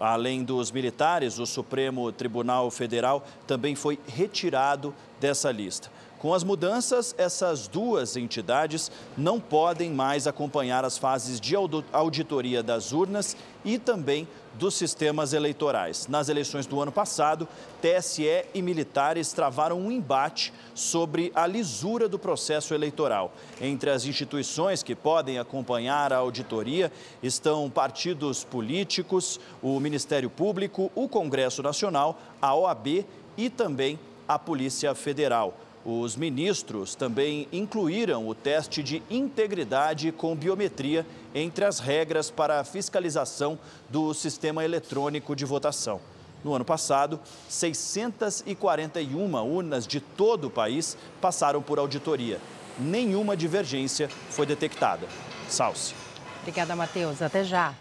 Além 0.00 0.42
dos 0.42 0.70
militares, 0.72 1.38
o 1.38 1.44
Supremo 1.44 2.10
Tribunal 2.10 2.70
Federal 2.70 3.22
também 3.46 3.74
foi 3.74 3.98
retirado 4.08 4.94
dessa 5.20 5.52
lista. 5.52 5.90
Com 6.18 6.32
as 6.32 6.42
mudanças, 6.42 7.14
essas 7.18 7.68
duas 7.68 8.16
entidades 8.16 8.90
não 9.16 9.38
podem 9.38 9.90
mais 9.90 10.26
acompanhar 10.26 10.86
as 10.86 10.96
fases 10.96 11.38
de 11.38 11.54
auditoria 11.92 12.62
das 12.62 12.92
urnas 12.92 13.36
e 13.62 13.78
também 13.78 14.26
dos 14.54 14.74
sistemas 14.74 15.32
eleitorais. 15.32 16.06
Nas 16.08 16.28
eleições 16.28 16.66
do 16.66 16.80
ano 16.80 16.92
passado, 16.92 17.46
TSE 17.80 18.44
e 18.54 18.62
militares 18.62 19.32
travaram 19.32 19.80
um 19.80 19.90
embate 19.90 20.52
sobre 20.74 21.30
a 21.34 21.46
lisura 21.46 22.08
do 22.08 22.18
processo 22.18 22.74
eleitoral. 22.74 23.32
Entre 23.60 23.90
as 23.90 24.04
instituições 24.04 24.82
que 24.82 24.94
podem 24.94 25.38
acompanhar 25.38 26.12
a 26.12 26.18
auditoria 26.18 26.92
estão 27.22 27.68
partidos 27.70 28.44
políticos, 28.44 29.40
o 29.62 29.78
Ministério 29.78 30.30
Público, 30.30 30.90
o 30.94 31.08
Congresso 31.08 31.62
Nacional, 31.62 32.18
a 32.40 32.54
OAB 32.54 33.04
e 33.36 33.48
também 33.48 33.98
a 34.26 34.38
Polícia 34.38 34.94
Federal. 34.94 35.54
Os 35.84 36.14
ministros 36.14 36.94
também 36.94 37.48
incluíram 37.50 38.28
o 38.28 38.34
teste 38.34 38.82
de 38.82 39.02
integridade 39.10 40.12
com 40.12 40.36
biometria 40.36 41.06
entre 41.34 41.64
as 41.64 41.78
regras 41.78 42.30
para 42.30 42.60
a 42.60 42.64
fiscalização 42.64 43.58
do 43.88 44.12
sistema 44.12 44.62
eletrônico 44.62 45.34
de 45.34 45.46
votação. 45.46 46.00
No 46.44 46.54
ano 46.54 46.64
passado, 46.64 47.18
641 47.48 49.34
urnas 49.34 49.86
de 49.86 50.00
todo 50.00 50.46
o 50.48 50.50
país 50.50 50.96
passaram 51.20 51.62
por 51.62 51.78
auditoria. 51.78 52.38
Nenhuma 52.78 53.36
divergência 53.36 54.08
foi 54.30 54.46
detectada. 54.46 55.06
Salce. 55.48 55.94
Obrigada, 56.40 56.74
Matheus. 56.76 57.20
Até 57.20 57.44
já. 57.44 57.74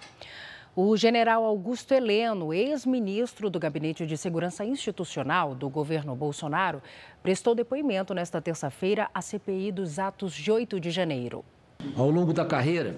O 0.75 0.95
general 0.95 1.43
Augusto 1.43 1.93
Heleno, 1.93 2.53
ex-ministro 2.53 3.49
do 3.49 3.59
Gabinete 3.59 4.05
de 4.05 4.15
Segurança 4.15 4.63
Institucional 4.63 5.55
do 5.55 5.67
governo 5.67 6.15
Bolsonaro, 6.15 6.81
prestou 7.23 7.55
depoimento 7.55 8.13
nesta 8.13 8.39
terça-feira 8.39 9.09
à 9.11 9.19
CPI 9.19 9.71
dos 9.71 9.97
atos 9.97 10.33
de 10.33 10.51
8 10.51 10.79
de 10.79 10.91
janeiro. 10.91 11.43
Ao 11.97 12.09
longo 12.09 12.31
da 12.31 12.45
carreira, 12.45 12.95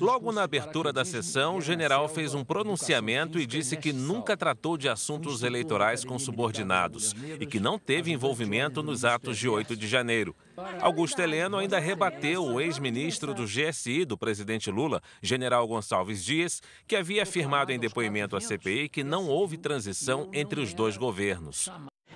Logo 0.00 0.30
na 0.30 0.42
abertura 0.42 0.92
da 0.92 1.04
sessão, 1.04 1.56
o 1.56 1.60
general 1.60 2.08
fez 2.08 2.34
um 2.34 2.44
pronunciamento 2.44 3.38
e 3.38 3.46
disse 3.46 3.76
que 3.76 3.92
nunca 3.92 4.36
tratou 4.36 4.76
de 4.76 4.88
assuntos 4.88 5.42
eleitorais 5.42 6.04
com 6.04 6.18
subordinados 6.18 7.14
e 7.40 7.46
que 7.46 7.58
não 7.58 7.78
teve 7.78 8.12
envolvimento 8.12 8.82
nos 8.82 9.04
atos 9.04 9.36
de 9.36 9.48
8 9.48 9.76
de 9.76 9.88
janeiro. 9.88 10.36
Augusto 10.80 11.20
Heleno 11.20 11.56
ainda 11.56 11.78
rebateu 11.78 12.44
o 12.44 12.60
ex-ministro 12.60 13.34
do 13.34 13.44
GSI 13.44 14.04
do 14.04 14.16
presidente 14.16 14.70
Lula, 14.70 15.00
general 15.20 15.66
Gonçalves 15.66 16.24
Dias, 16.24 16.62
que 16.86 16.94
havia 16.94 17.24
afirmado 17.24 17.72
em 17.72 17.78
depoimento 17.78 18.36
à 18.36 18.40
CPI 18.40 18.88
que 18.88 19.02
não 19.02 19.26
houve 19.26 19.56
transição 19.56 20.28
entre 20.32 20.60
os 20.60 20.72
dois 20.72 20.96
governos. 20.96 21.70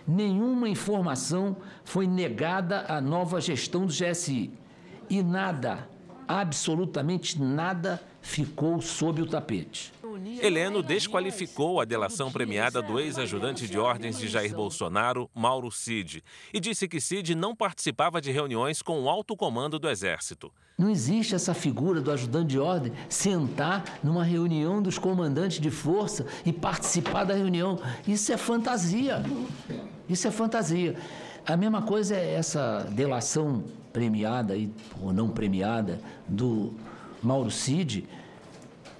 Nenhuma 0.06 0.68
informação 0.68 1.56
foi 1.84 2.06
negada 2.06 2.82
à 2.82 3.00
nova 3.00 3.40
gestão 3.40 3.86
do 3.86 3.92
GSI 3.92 4.52
e 5.10 5.22
nada 5.22 5.88
absolutamente 6.26 7.40
nada 7.40 8.02
ficou 8.20 8.80
sob 8.80 9.22
o 9.22 9.26
tapete. 9.26 9.92
Heleno 10.40 10.82
desqualificou 10.82 11.80
a 11.80 11.84
delação 11.84 12.32
premiada 12.32 12.82
do 12.82 12.98
ex-ajudante 12.98 13.68
de 13.68 13.78
ordens 13.78 14.18
de 14.18 14.28
Jair 14.28 14.54
Bolsonaro, 14.54 15.30
Mauro 15.34 15.70
Cid, 15.70 16.24
e 16.52 16.58
disse 16.58 16.88
que 16.88 17.00
Cid 17.00 17.34
não 17.34 17.54
participava 17.54 18.20
de 18.20 18.32
reuniões 18.32 18.82
com 18.82 19.02
o 19.02 19.08
alto 19.08 19.36
comando 19.36 19.78
do 19.78 19.88
Exército. 19.88 20.52
Não 20.78 20.90
existe 20.90 21.34
essa 21.34 21.54
figura 21.54 22.00
do 22.00 22.10
ajudante 22.10 22.48
de 22.48 22.58
ordem 22.58 22.92
sentar 23.08 23.98
numa 24.02 24.24
reunião 24.24 24.82
dos 24.82 24.98
comandantes 24.98 25.60
de 25.60 25.70
força 25.70 26.26
e 26.44 26.52
participar 26.52 27.24
da 27.24 27.34
reunião. 27.34 27.78
Isso 28.06 28.32
é 28.32 28.36
fantasia. 28.36 29.22
Isso 30.08 30.26
é 30.26 30.30
fantasia. 30.30 30.96
A 31.46 31.56
mesma 31.56 31.82
coisa 31.82 32.16
é 32.16 32.34
essa 32.34 32.80
delação 32.90 33.64
premiada 33.96 34.54
ou 35.00 35.10
não 35.10 35.30
premiada 35.30 35.98
do 36.28 36.74
Mauro 37.22 37.50
Cid, 37.50 38.06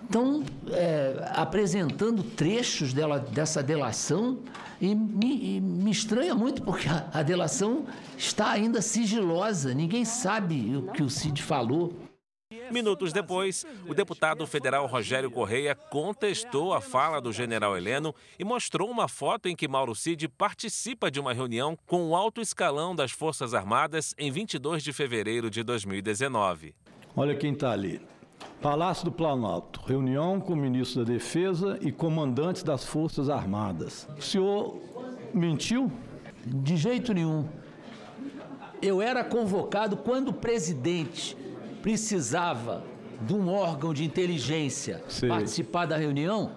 estão 0.02 0.42
é, 0.70 1.32
apresentando 1.34 2.22
trechos 2.22 2.94
dela, 2.94 3.18
dessa 3.18 3.62
delação 3.62 4.38
e 4.80 4.94
me, 4.94 5.56
e 5.56 5.60
me, 5.60 5.90
estranha 5.90 6.34
muito 6.34 6.62
porque 6.62 6.88
a, 6.88 7.10
a 7.12 7.22
delação 7.22 7.84
está 8.16 8.50
ainda 8.50 8.80
sigilosa, 8.80 9.74
ninguém 9.74 10.06
sabe 10.06 10.74
o 10.74 10.90
que 10.90 11.02
o 11.02 11.10
Cid 11.10 11.42
falou. 11.42 11.92
Minutos 12.70 13.12
depois, 13.12 13.64
o 13.88 13.94
deputado 13.94 14.46
federal 14.46 14.86
Rogério 14.86 15.30
Correia 15.30 15.74
contestou 15.74 16.74
a 16.74 16.80
fala 16.80 17.20
do 17.20 17.32
general 17.32 17.76
Heleno 17.76 18.14
e 18.38 18.44
mostrou 18.44 18.90
uma 18.90 19.08
foto 19.08 19.48
em 19.48 19.56
que 19.56 19.68
Mauro 19.68 19.94
Cid 19.94 20.28
participa 20.28 21.10
de 21.10 21.20
uma 21.20 21.32
reunião 21.32 21.78
com 21.86 22.08
o 22.08 22.16
alto 22.16 22.40
escalão 22.40 22.94
das 22.94 23.12
Forças 23.12 23.54
Armadas 23.54 24.14
em 24.18 24.30
22 24.30 24.82
de 24.82 24.92
fevereiro 24.92 25.50
de 25.50 25.62
2019. 25.62 26.74
Olha 27.16 27.34
quem 27.34 27.52
está 27.52 27.70
ali. 27.70 28.00
Palácio 28.60 29.04
do 29.04 29.12
Planalto, 29.12 29.80
reunião 29.86 30.40
com 30.40 30.54
o 30.54 30.56
ministro 30.56 31.04
da 31.04 31.12
Defesa 31.12 31.78
e 31.80 31.92
comandantes 31.92 32.62
das 32.62 32.84
Forças 32.84 33.28
Armadas. 33.28 34.08
O 34.18 34.22
senhor 34.22 34.80
mentiu? 35.32 35.90
De 36.44 36.76
jeito 36.76 37.12
nenhum. 37.12 37.48
Eu 38.80 39.00
era 39.00 39.24
convocado 39.24 39.96
quando 39.96 40.28
o 40.28 40.32
presidente 40.32 41.36
precisava 41.86 42.82
de 43.20 43.32
um 43.32 43.48
órgão 43.48 43.94
de 43.94 44.04
inteligência 44.04 45.04
Sim. 45.08 45.28
participar 45.28 45.86
da 45.86 45.96
reunião 45.96 46.50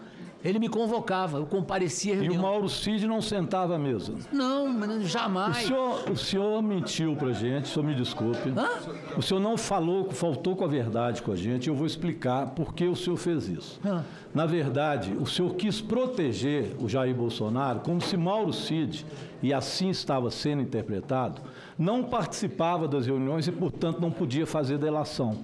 ele 0.44 0.60
me 0.60 0.70
convocava, 0.70 1.38
eu 1.38 1.46
comparecia 1.46 2.14
à 2.14 2.16
reunião. 2.18 2.36
E 2.36 2.38
o 2.38 2.42
Mauro 2.42 2.70
Cid 2.70 3.06
não 3.06 3.22
sentava 3.22 3.76
à 3.76 3.80
mesa? 3.80 4.14
Não, 4.32 5.02
jamais. 5.02 5.58
O 5.58 5.68
senhor, 5.68 6.12
o 6.12 6.18
senhor 6.18 6.64
mentiu 6.64 7.16
pra 7.16 7.34
gente, 7.34 7.66
o 7.66 7.68
senhor 7.68 7.86
me 7.86 7.96
desculpe. 7.96 8.50
Hã? 8.56 8.70
O 9.18 9.22
senhor 9.22 9.40
não 9.40 9.58
falou, 9.58 10.10
faltou 10.12 10.56
com 10.56 10.64
a 10.64 10.68
verdade 10.68 11.22
com 11.22 11.32
a 11.32 11.36
gente, 11.36 11.68
eu 11.68 11.76
vou 11.76 11.86
explicar 11.86 12.48
por 12.52 12.74
que 12.74 12.86
o 12.86 12.96
senhor 12.96 13.18
fez 13.18 13.50
isso. 13.50 13.80
Hã? 13.86 14.06
Na 14.34 14.46
verdade, 14.46 15.12
o 15.20 15.26
senhor 15.26 15.56
quis 15.56 15.82
proteger 15.82 16.76
o 16.80 16.88
Jair 16.88 17.16
Bolsonaro 17.16 17.82
como 17.82 18.00
se 18.00 18.16
Mauro 18.16 18.54
Cid, 18.54 19.06
e 19.42 19.54
assim 19.54 19.90
estava 19.90 20.30
sendo 20.30 20.62
interpretado, 20.62 21.42
não 21.78 22.04
participava 22.04 22.88
das 22.88 23.06
reuniões 23.06 23.48
e, 23.48 23.52
portanto, 23.52 24.00
não 24.00 24.12
podia 24.12 24.46
fazer 24.46 24.78
delação. 24.78 25.38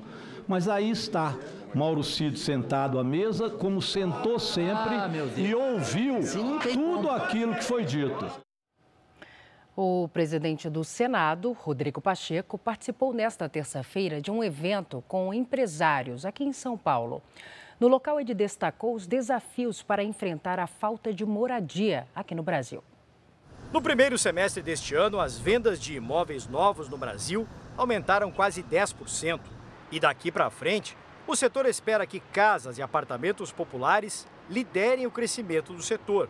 Mas 0.48 0.68
aí 0.68 0.92
está 0.92 1.36
Mauro 1.74 2.04
Cid 2.04 2.40
sentado 2.40 3.00
à 3.00 3.04
mesa, 3.04 3.50
como 3.50 3.82
sentou 3.82 4.40
sempre 4.40 4.96
ah, 4.96 5.10
e 5.36 5.54
ouviu 5.54 6.22
Sim, 6.24 6.60
tudo 6.74 7.10
aquilo 7.10 7.56
que 7.56 7.64
foi 7.64 7.84
dito. 7.84 8.26
O 9.76 10.08
presidente 10.08 10.70
do 10.70 10.86
Senado, 10.86 11.52
Rodrigo 11.52 12.00
Pacheco, 12.00 12.58
participou 12.58 13.12
nesta 13.12 13.50
terça-feira 13.50 14.22
de 14.22 14.32
um 14.32 14.42
evento 14.42 15.04
com 15.06 15.34
empresários 15.34 16.26
aqui 16.26 16.46
em 16.46 16.54
São 16.54 16.78
Paulo. 16.78 17.22
No 17.78 17.90
local, 17.90 18.22
ele 18.22 18.34
destacou 18.34 18.96
os 18.96 19.06
desafios 19.06 19.84
para 19.84 20.02
enfrentar 20.02 20.60
a 20.60 20.68
falta 20.68 21.14
de 21.14 21.26
moradia 21.26 22.08
aqui 22.16 22.34
no 22.34 22.42
Brasil. 22.42 22.82
No 23.74 23.82
primeiro 23.82 24.18
semestre 24.18 24.64
deste 24.64 24.96
ano, 24.96 25.20
as 25.20 25.38
vendas 25.38 25.78
de 25.78 25.96
imóveis 25.96 26.48
novos 26.48 26.88
no 26.88 26.98
Brasil 26.98 27.46
aumentaram 27.76 28.32
quase 28.32 28.64
10%. 28.64 29.42
E 29.92 30.00
daqui 30.00 30.32
para 30.32 30.50
frente, 30.50 30.98
o 31.28 31.36
setor 31.36 31.66
espera 31.66 32.06
que 32.06 32.20
casas 32.20 32.78
e 32.78 32.82
apartamentos 32.82 33.52
populares 33.52 34.28
liderem 34.50 35.06
o 35.08 35.12
crescimento 35.12 35.74
do 35.74 35.82
setor. 35.82 36.30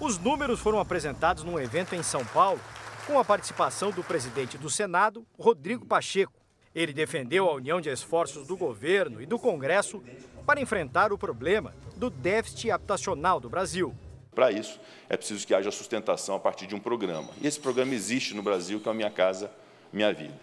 Os 0.00 0.18
números 0.18 0.60
foram 0.60 0.78
apresentados 0.78 1.42
num 1.42 1.58
evento 1.58 1.94
em 1.94 2.02
São 2.02 2.24
Paulo, 2.26 2.60
com 3.06 3.18
a 3.18 3.24
participação 3.24 3.90
do 3.90 4.04
presidente 4.04 4.58
do 4.58 4.68
Senado, 4.68 5.24
Rodrigo 5.38 5.86
Pacheco. 5.86 6.32
Ele 6.74 6.92
defendeu 6.92 7.48
a 7.48 7.54
união 7.54 7.80
de 7.80 7.88
esforços 7.88 8.46
do 8.46 8.56
governo 8.56 9.22
e 9.22 9.26
do 9.26 9.38
Congresso 9.38 10.02
para 10.44 10.60
enfrentar 10.60 11.12
o 11.12 11.18
problema 11.18 11.74
do 11.96 12.10
déficit 12.10 12.70
habitacional 12.70 13.40
do 13.40 13.48
Brasil. 13.48 13.94
Para 14.34 14.52
isso, 14.52 14.78
é 15.08 15.16
preciso 15.16 15.46
que 15.46 15.54
haja 15.54 15.70
sustentação 15.70 16.34
a 16.34 16.38
partir 16.38 16.66
de 16.66 16.74
um 16.74 16.78
programa. 16.78 17.30
E 17.40 17.46
esse 17.46 17.58
programa 17.58 17.94
existe 17.94 18.34
no 18.34 18.42
Brasil, 18.42 18.78
que 18.78 18.88
é 18.88 18.92
a 18.92 18.94
Minha 18.94 19.10
Casa 19.10 19.50
Minha 19.90 20.12
Vida. 20.12 20.38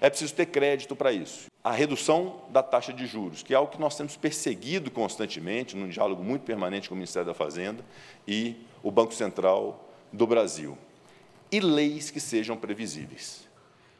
É 0.00 0.10
preciso 0.10 0.34
ter 0.34 0.46
crédito 0.46 0.96
para 0.96 1.12
isso. 1.12 1.46
A 1.62 1.72
redução 1.72 2.42
da 2.50 2.62
taxa 2.62 2.92
de 2.92 3.06
juros, 3.06 3.42
que 3.42 3.52
é 3.52 3.56
algo 3.56 3.72
que 3.72 3.80
nós 3.80 3.96
temos 3.96 4.16
perseguido 4.16 4.90
constantemente, 4.90 5.76
num 5.76 5.88
diálogo 5.88 6.22
muito 6.22 6.42
permanente 6.42 6.88
com 6.88 6.94
o 6.94 6.98
Ministério 6.98 7.26
da 7.26 7.34
Fazenda 7.34 7.84
e 8.26 8.64
o 8.82 8.90
Banco 8.90 9.12
Central 9.12 9.88
do 10.12 10.26
Brasil. 10.26 10.78
E 11.50 11.60
leis 11.60 12.10
que 12.10 12.20
sejam 12.20 12.56
previsíveis. 12.56 13.48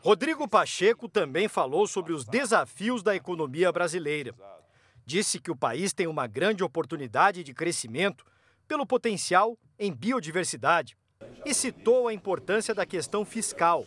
Rodrigo 0.01 0.47
Pacheco 0.47 1.09
também 1.09 1.49
falou 1.49 1.87
sobre 1.87 2.13
os 2.13 2.25
desafios 2.25 3.03
da 3.03 3.17
economia 3.17 3.73
brasileira. 3.73 4.33
Disse 5.05 5.41
que 5.41 5.51
o 5.51 5.57
país 5.57 5.93
tem 5.93 6.07
uma 6.07 6.27
grande 6.27 6.63
oportunidade 6.63 7.43
de 7.43 7.53
crescimento 7.53 8.25
pelo 8.69 8.87
potencial 8.87 9.59
em 9.79 9.93
biodiversidade 9.93 10.97
e 11.45 11.53
citou 11.53 12.07
a 12.07 12.15
importância 12.15 12.75
da 12.75 12.87
questão 12.87 13.25
fiscal, 13.25 13.87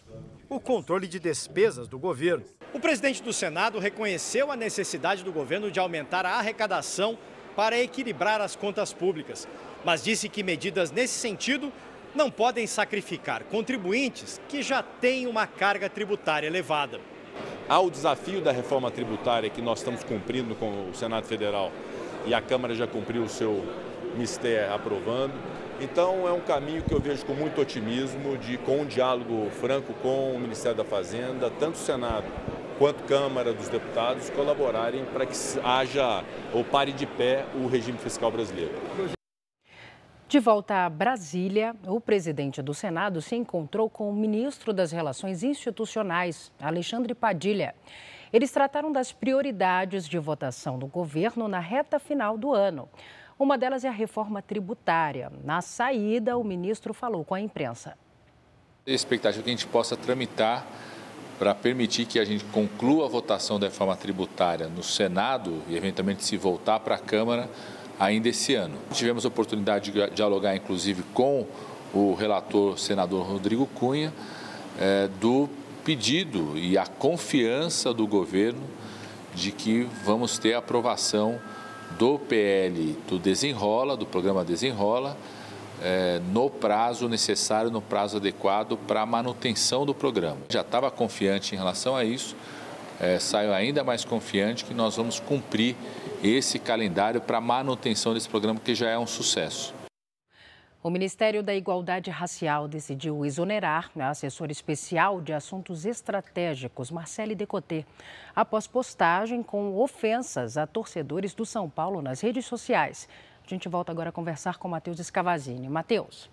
o 0.50 0.60
controle 0.60 1.08
de 1.08 1.20
despesas 1.20 1.88
do 1.88 1.98
governo. 1.98 2.44
O 2.74 2.80
presidente 2.80 3.22
do 3.22 3.34
Senado 3.34 3.80
reconheceu 3.80 4.50
a 4.50 4.56
necessidade 4.56 5.26
do 5.26 5.32
governo 5.32 5.70
de 5.70 5.78
aumentar 5.78 6.26
a 6.26 6.36
arrecadação 6.36 7.18
para 7.54 7.78
equilibrar 7.78 8.40
as 8.40 8.56
contas 8.56 8.94
públicas, 8.94 9.46
mas 9.84 10.02
disse 10.02 10.30
que 10.30 10.42
medidas 10.42 10.90
nesse 10.90 11.16
sentido 11.16 11.72
não 12.16 12.32
podem 12.32 12.66
sacrificar 12.66 13.44
contribuintes 13.44 14.40
que 14.48 14.64
já 14.64 14.82
têm 14.82 15.28
uma 15.28 15.46
carga 15.46 15.90
tributária 15.90 16.48
elevada. 16.48 17.02
Há 17.68 17.78
o 17.80 17.92
desafio 17.92 18.40
da 18.40 18.54
reforma 18.54 18.90
tributária 18.90 19.50
que 19.50 19.62
nós 19.62 19.80
estamos 19.80 20.02
cumprindo 20.04 20.56
com 20.56 20.90
o 20.90 20.96
Senado 20.96 21.26
Federal 21.26 21.74
e 22.26 22.34
a 22.34 22.42
Câmara 22.42 22.74
já 22.74 22.88
cumpriu 22.88 23.24
o 23.24 23.30
seu 23.30 23.66
mistério 24.16 24.74
aprovando. 24.74 25.34
Então 25.82 26.26
é 26.26 26.32
um 26.32 26.42
caminho 26.42 26.84
que 26.84 26.94
eu 26.94 27.02
vejo 27.02 27.26
com 27.26 27.34
muito 27.34 27.60
otimismo, 27.60 28.38
de 28.38 28.58
com 28.60 28.82
um 28.82 28.86
diálogo 28.86 29.50
franco 29.60 29.94
com 30.02 30.32
o 30.32 30.40
Ministério 30.40 30.78
da 30.78 30.86
Fazenda, 30.86 31.52
tanto 31.60 31.76
o 31.76 31.80
Senado 31.80 32.26
quanto 32.82 33.04
Câmara 33.04 33.54
dos 33.54 33.70
Deputados 33.70 34.32
colaborarem 34.32 35.06
para 35.06 35.24
que 35.28 35.36
haja 35.64 36.24
ou 36.52 36.64
pare 36.64 36.92
de 36.92 37.06
pé 37.06 37.46
o 37.54 37.68
regime 37.68 38.00
fiscal 38.00 38.32
brasileiro. 38.32 38.74
De 40.28 40.40
volta 40.40 40.86
a 40.86 40.90
Brasília, 40.90 41.76
o 41.86 42.02
presidente 42.02 42.60
do 42.60 42.74
Senado 42.74 43.22
se 43.22 43.36
encontrou 43.36 43.88
com 43.88 44.10
o 44.10 44.16
ministro 44.16 44.74
das 44.74 44.92
Relações 44.92 45.44
Institucionais, 45.44 46.52
Alexandre 46.60 47.14
Padilha. 47.14 47.76
Eles 48.34 48.50
trataram 48.50 48.92
das 48.92 49.12
prioridades 49.12 50.08
de 50.08 50.18
votação 50.18 50.80
do 50.80 50.88
governo 50.88 51.48
na 51.48 51.60
reta 51.60 52.00
final 52.00 52.36
do 52.36 52.52
ano. 52.52 52.90
Uma 53.38 53.60
delas 53.60 53.86
é 53.86 53.90
a 53.90 53.92
reforma 53.92 54.42
tributária. 54.42 55.32
Na 55.44 55.62
saída, 55.62 56.36
o 56.36 56.44
ministro 56.44 56.96
falou 56.96 57.24
com 57.24 57.36
a 57.36 57.40
imprensa. 57.40 57.96
A 58.88 58.90
expectativa 58.90 59.42
é 59.42 59.44
que 59.44 59.50
a 59.52 59.54
gente 59.54 59.68
possa 59.68 59.96
tramitar 59.96 60.66
para 61.42 61.56
permitir 61.56 62.06
que 62.06 62.20
a 62.20 62.24
gente 62.24 62.44
conclua 62.46 63.08
a 63.08 63.10
votação 63.10 63.60
da 63.60 63.66
reforma 63.66 63.96
tributária 63.96 64.68
no 64.68 64.84
Senado 64.84 65.64
e, 65.68 65.76
eventualmente, 65.76 66.24
se 66.24 66.38
voltar 66.38 66.80
para 66.82 66.94
a 66.94 67.00
Câmara 67.00 67.50
ainda 68.00 68.30
esse 68.30 68.54
ano. 68.54 68.76
Tivemos 68.94 69.26
a 69.26 69.28
oportunidade 69.28 69.90
de 69.90 70.10
dialogar, 70.12 70.56
inclusive, 70.56 71.02
com 71.16 71.48
o 71.96 72.14
relator 72.14 72.78
senador 72.78 73.26
Rodrigo 73.26 73.66
Cunha, 73.66 74.14
é, 74.80 75.10
do 75.20 75.50
pedido 75.84 76.56
e 76.56 76.78
a 76.78 76.86
confiança 76.86 77.92
do 77.92 78.06
governo 78.06 78.62
de 79.34 79.52
que 79.52 79.90
vamos 80.06 80.38
ter 80.38 80.54
aprovação 80.54 81.40
do 81.98 82.20
PL 82.20 82.96
do 83.10 83.18
Desenrola, 83.18 83.98
do 83.98 84.06
programa 84.06 84.46
Desenrola, 84.46 85.18
é, 85.82 86.20
no 86.32 86.50
prazo 86.50 87.10
necessário, 87.10 87.72
no 87.72 87.82
prazo 87.82 88.18
adequado 88.18 88.78
para 88.78 89.02
a 89.02 89.06
manutenção 89.06 89.86
do 89.86 89.94
programa. 89.94 90.38
Já 90.50 90.62
estava 90.62 90.92
confiante 90.92 91.56
em 91.56 91.58
relação 91.58 91.96
a 91.96 92.04
isso, 92.04 92.36
é, 93.00 93.18
saio 93.18 93.52
ainda 93.52 93.84
mais 93.84 94.06
confiante 94.06 94.64
que 94.64 94.74
nós 94.74 94.96
vamos 94.96 95.20
cumprir 95.20 95.76
esse 96.24 96.60
calendário 96.60 97.20
para 97.20 97.40
a 97.40 97.42
manutenção 97.42 98.14
desse 98.14 98.30
programa, 98.30 98.60
que 98.60 98.76
já 98.76 98.90
é 98.90 98.98
um 98.98 99.08
sucesso. 99.08 99.74
O 100.84 100.90
Ministério 100.90 101.44
da 101.44 101.54
Igualdade 101.54 102.10
Racial 102.10 102.68
decidiu 102.68 103.24
exonerar 103.24 103.92
a 103.96 104.10
assessora 104.10 104.52
especial 104.52 105.22
de 105.22 105.32
assuntos 105.32 105.86
estratégicos, 105.86 106.90
Marcele 106.90 107.36
Decoté, 107.36 107.86
após 108.36 108.66
postagem 108.66 109.44
com 109.44 109.78
ofensas 109.78 110.58
a 110.58 110.66
torcedores 110.66 111.36
do 111.36 111.46
São 111.46 111.70
Paulo 111.70 112.02
nas 112.02 112.22
redes 112.22 112.48
sociais. 112.48 113.08
A 113.52 113.56
gente 113.56 113.68
volta 113.68 113.92
agora 113.92 114.08
a 114.08 114.14
conversar 114.14 114.58
com 114.58 114.70
Matheus 114.70 114.98
Escavazini. 114.98 115.68
Matheus. 115.68 116.30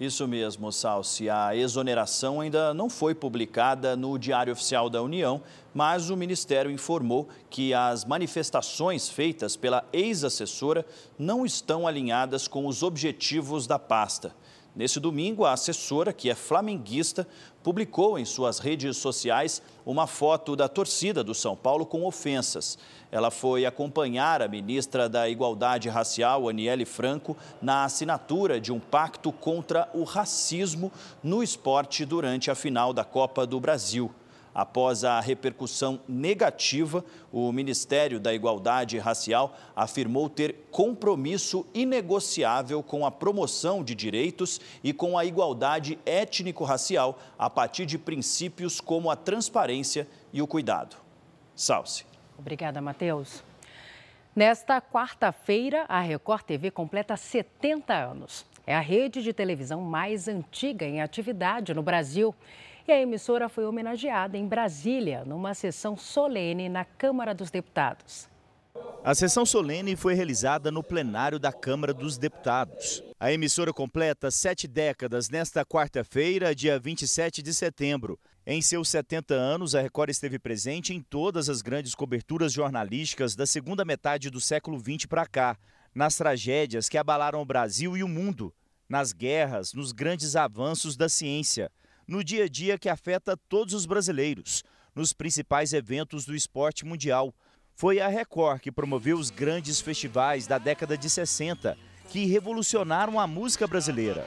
Isso 0.00 0.26
mesmo, 0.26 0.72
Salsi. 0.72 1.28
A 1.28 1.54
exoneração 1.54 2.40
ainda 2.40 2.72
não 2.72 2.88
foi 2.88 3.14
publicada 3.14 3.94
no 3.94 4.18
Diário 4.18 4.54
Oficial 4.54 4.88
da 4.88 5.02
União, 5.02 5.42
mas 5.74 6.08
o 6.08 6.16
Ministério 6.16 6.70
informou 6.70 7.28
que 7.50 7.74
as 7.74 8.06
manifestações 8.06 9.10
feitas 9.10 9.54
pela 9.54 9.84
ex-assessora 9.92 10.86
não 11.18 11.44
estão 11.44 11.86
alinhadas 11.86 12.48
com 12.48 12.66
os 12.66 12.82
objetivos 12.82 13.66
da 13.66 13.78
pasta. 13.78 14.34
Nesse 14.74 15.00
domingo, 15.00 15.44
a 15.44 15.52
assessora, 15.52 16.12
que 16.12 16.30
é 16.30 16.34
flamenguista, 16.34 17.26
publicou 17.62 18.18
em 18.18 18.24
suas 18.24 18.58
redes 18.60 18.96
sociais 18.96 19.60
uma 19.84 20.06
foto 20.06 20.54
da 20.54 20.68
torcida 20.68 21.24
do 21.24 21.34
São 21.34 21.56
Paulo 21.56 21.84
com 21.84 22.06
ofensas. 22.06 22.78
Ela 23.10 23.30
foi 23.30 23.66
acompanhar 23.66 24.40
a 24.40 24.48
ministra 24.48 25.08
da 25.08 25.28
Igualdade 25.28 25.88
Racial, 25.88 26.48
Aniele 26.48 26.84
Franco, 26.84 27.36
na 27.60 27.84
assinatura 27.84 28.60
de 28.60 28.72
um 28.72 28.78
pacto 28.78 29.32
contra 29.32 29.88
o 29.92 30.04
racismo 30.04 30.92
no 31.22 31.42
esporte 31.42 32.04
durante 32.04 32.50
a 32.50 32.54
final 32.54 32.92
da 32.92 33.04
Copa 33.04 33.44
do 33.44 33.58
Brasil. 33.58 34.10
Após 34.54 35.04
a 35.04 35.20
repercussão 35.20 36.00
negativa, 36.08 37.04
o 37.32 37.52
Ministério 37.52 38.18
da 38.18 38.34
Igualdade 38.34 38.98
Racial 38.98 39.56
afirmou 39.76 40.28
ter 40.28 40.66
compromisso 40.70 41.64
inegociável 41.72 42.82
com 42.82 43.06
a 43.06 43.10
promoção 43.10 43.84
de 43.84 43.94
direitos 43.94 44.60
e 44.82 44.92
com 44.92 45.16
a 45.16 45.24
igualdade 45.24 45.98
étnico-racial 46.04 47.18
a 47.38 47.48
partir 47.48 47.86
de 47.86 47.96
princípios 47.96 48.80
como 48.80 49.10
a 49.10 49.16
transparência 49.16 50.08
e 50.32 50.42
o 50.42 50.46
cuidado. 50.46 50.96
Salce. 51.54 52.04
Obrigada, 52.38 52.80
Matheus. 52.80 53.44
Nesta 54.34 54.80
quarta-feira, 54.80 55.84
a 55.88 56.00
Record 56.00 56.42
TV 56.44 56.70
completa 56.70 57.16
70 57.16 57.92
anos. 57.92 58.46
É 58.66 58.74
a 58.74 58.80
rede 58.80 59.22
de 59.22 59.32
televisão 59.32 59.80
mais 59.80 60.28
antiga 60.28 60.86
em 60.86 61.00
atividade 61.00 61.74
no 61.74 61.82
Brasil. 61.82 62.34
E 62.90 62.92
a 62.92 63.00
emissora 63.00 63.48
foi 63.48 63.64
homenageada 63.64 64.36
em 64.36 64.44
Brasília, 64.48 65.24
numa 65.24 65.54
sessão 65.54 65.96
solene 65.96 66.68
na 66.68 66.84
Câmara 66.84 67.32
dos 67.32 67.48
Deputados. 67.48 68.28
A 69.04 69.14
sessão 69.14 69.46
solene 69.46 69.94
foi 69.94 70.14
realizada 70.14 70.72
no 70.72 70.82
plenário 70.82 71.38
da 71.38 71.52
Câmara 71.52 71.94
dos 71.94 72.18
Deputados. 72.18 73.00
A 73.20 73.32
emissora 73.32 73.72
completa 73.72 74.28
sete 74.28 74.66
décadas 74.66 75.30
nesta 75.30 75.64
quarta-feira, 75.64 76.52
dia 76.52 76.80
27 76.80 77.42
de 77.42 77.54
setembro. 77.54 78.18
Em 78.44 78.60
seus 78.60 78.88
70 78.88 79.34
anos, 79.34 79.76
a 79.76 79.80
Record 79.80 80.10
esteve 80.10 80.40
presente 80.40 80.92
em 80.92 81.00
todas 81.00 81.48
as 81.48 81.62
grandes 81.62 81.94
coberturas 81.94 82.52
jornalísticas 82.52 83.36
da 83.36 83.46
segunda 83.46 83.84
metade 83.84 84.30
do 84.30 84.40
século 84.40 84.80
XX 84.80 85.06
para 85.06 85.26
cá, 85.26 85.56
nas 85.94 86.16
tragédias 86.16 86.88
que 86.88 86.98
abalaram 86.98 87.40
o 87.40 87.46
Brasil 87.46 87.96
e 87.96 88.02
o 88.02 88.08
mundo, 88.08 88.52
nas 88.88 89.12
guerras, 89.12 89.74
nos 89.74 89.92
grandes 89.92 90.34
avanços 90.34 90.96
da 90.96 91.08
ciência, 91.08 91.70
no 92.10 92.24
dia 92.24 92.46
a 92.46 92.48
dia 92.48 92.76
que 92.76 92.88
afeta 92.88 93.36
todos 93.48 93.72
os 93.72 93.86
brasileiros, 93.86 94.64
nos 94.96 95.12
principais 95.12 95.72
eventos 95.72 96.24
do 96.24 96.34
esporte 96.34 96.84
mundial. 96.84 97.32
Foi 97.76 98.00
a 98.00 98.08
Record 98.08 98.60
que 98.60 98.72
promoveu 98.72 99.16
os 99.16 99.30
grandes 99.30 99.80
festivais 99.80 100.44
da 100.44 100.58
década 100.58 100.98
de 100.98 101.08
60, 101.08 101.78
que 102.08 102.26
revolucionaram 102.26 103.20
a 103.20 103.28
música 103.28 103.64
brasileira. 103.64 104.26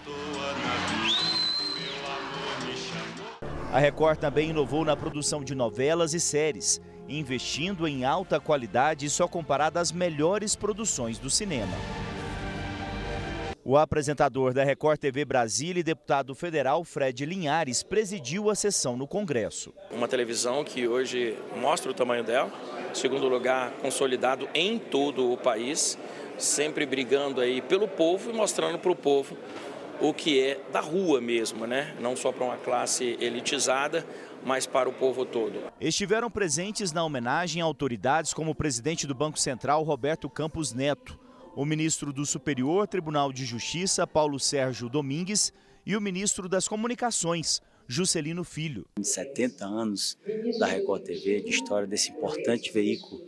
A 3.74 3.80
Record 3.80 4.18
também 4.18 4.52
inovou 4.52 4.86
na 4.86 4.96
produção 4.96 5.44
de 5.44 5.54
novelas 5.54 6.14
e 6.14 6.22
séries, 6.22 6.80
investindo 7.10 7.86
em 7.86 8.06
alta 8.06 8.40
qualidade 8.40 9.10
só 9.10 9.28
comparada 9.28 9.82
às 9.82 9.92
melhores 9.92 10.56
produções 10.56 11.20
do 11.20 11.30
cinema. 11.30 11.76
O 13.66 13.78
apresentador 13.78 14.54
da 14.54 14.62
Record 14.62 15.00
TV 15.00 15.24
Brasília 15.24 15.80
e 15.80 15.84
deputado 15.84 16.36
federal 16.36 16.84
Fred 16.84 17.26
Linhares 17.26 17.82
presidiu 17.82 18.50
a 18.50 18.56
sessão 18.56 18.98
no 18.98 19.08
Congresso. 19.08 19.74
Uma 19.90 20.06
televisão 20.06 20.66
que 20.66 20.86
hoje 20.86 21.38
mostra 21.56 21.90
o 21.90 21.94
tamanho 21.94 22.26
dela, 22.26 22.52
segundo 22.94 23.26
lugar 23.30 23.72
consolidado 23.82 24.50
em 24.54 24.78
todo 24.78 25.32
o 25.32 25.38
país, 25.38 25.98
sempre 26.38 26.86
brigando 26.86 27.40
aí 27.40 27.62
pelo 27.62 27.88
povo 27.88 28.32
e 28.32 28.34
mostrando 28.34 28.78
para 28.78 28.92
o 28.92 28.96
povo 28.98 29.38
o 30.02 30.14
que 30.14 30.42
é 30.42 30.60
da 30.74 30.82
rua 30.82 31.22
mesmo, 31.22 31.66
né? 31.66 31.96
Não 32.02 32.18
só 32.18 32.34
para 32.34 32.44
uma 32.44 32.58
classe 32.58 33.18
elitizada, 33.22 34.06
mas 34.44 34.68
para 34.68 34.90
o 34.90 34.94
povo 34.94 35.26
todo. 35.26 35.72
Estiveram 35.80 36.30
presentes 36.30 36.92
na 36.92 37.06
homenagem 37.06 37.62
autoridades 37.62 38.34
como 38.34 38.52
o 38.52 38.56
presidente 38.56 39.08
do 39.08 39.16
Banco 39.16 39.40
Central, 39.40 39.84
Roberto 39.84 40.30
Campos 40.30 40.74
Neto, 40.74 41.18
o 41.56 41.66
ministro 41.66 42.12
do 42.12 42.26
Superior 42.26 42.88
Tribunal 42.88 43.32
de 43.32 43.46
Justiça, 43.46 44.08
Paulo 44.08 44.40
Sérgio 44.40 44.90
Domingues, 44.90 45.54
e 45.86 45.96
o 45.96 46.02
ministro 46.02 46.50
das 46.50 46.68
Comunicações, 46.68 47.62
Juscelino 47.88 48.44
Filho. 48.44 48.86
70 49.02 49.66
anos 49.66 50.18
da 50.58 50.66
Record 50.66 51.04
TV, 51.04 51.42
de 51.42 51.50
história 51.50 51.88
desse 51.88 52.12
importante 52.12 52.72
veículo 52.72 53.22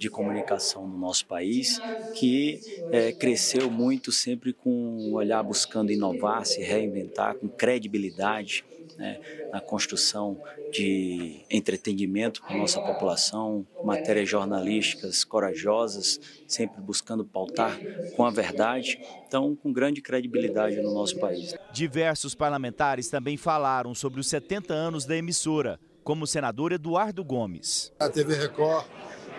de 0.00 0.08
comunicação 0.08 0.88
no 0.88 0.98
nosso 0.98 1.26
país, 1.26 1.78
que 2.14 2.62
é, 2.90 3.12
cresceu 3.12 3.70
muito 3.70 4.10
sempre 4.10 4.54
com 4.54 4.70
um 4.70 5.12
olhar 5.12 5.42
buscando 5.42 5.92
inovar, 5.92 6.46
se 6.46 6.62
reinventar, 6.62 7.34
com 7.34 7.50
credibilidade 7.50 8.64
né, 8.96 9.20
na 9.52 9.60
construção 9.60 10.40
de 10.72 11.44
entretenimento 11.50 12.40
para 12.42 12.54
a 12.54 12.58
nossa 12.58 12.80
população, 12.80 13.66
matérias 13.82 14.26
jornalísticas 14.26 15.22
corajosas, 15.22 16.18
sempre 16.46 16.80
buscando 16.80 17.22
pautar 17.22 17.78
com 18.16 18.24
a 18.24 18.30
verdade, 18.30 18.98
então 19.26 19.54
com 19.54 19.70
grande 19.70 20.00
credibilidade 20.00 20.80
no 20.80 20.94
nosso 20.94 21.18
país. 21.18 21.54
Diversos 21.74 22.34
parlamentares 22.34 23.08
também 23.08 23.36
falaram 23.36 23.94
sobre 23.94 24.18
os 24.18 24.28
70 24.28 24.72
anos 24.72 25.04
da 25.04 25.14
emissora, 25.14 25.78
como 26.02 26.24
o 26.24 26.26
senador 26.26 26.72
Eduardo 26.72 27.22
Gomes. 27.22 27.92
A 27.98 28.08
TV 28.08 28.34
Record 28.36 28.86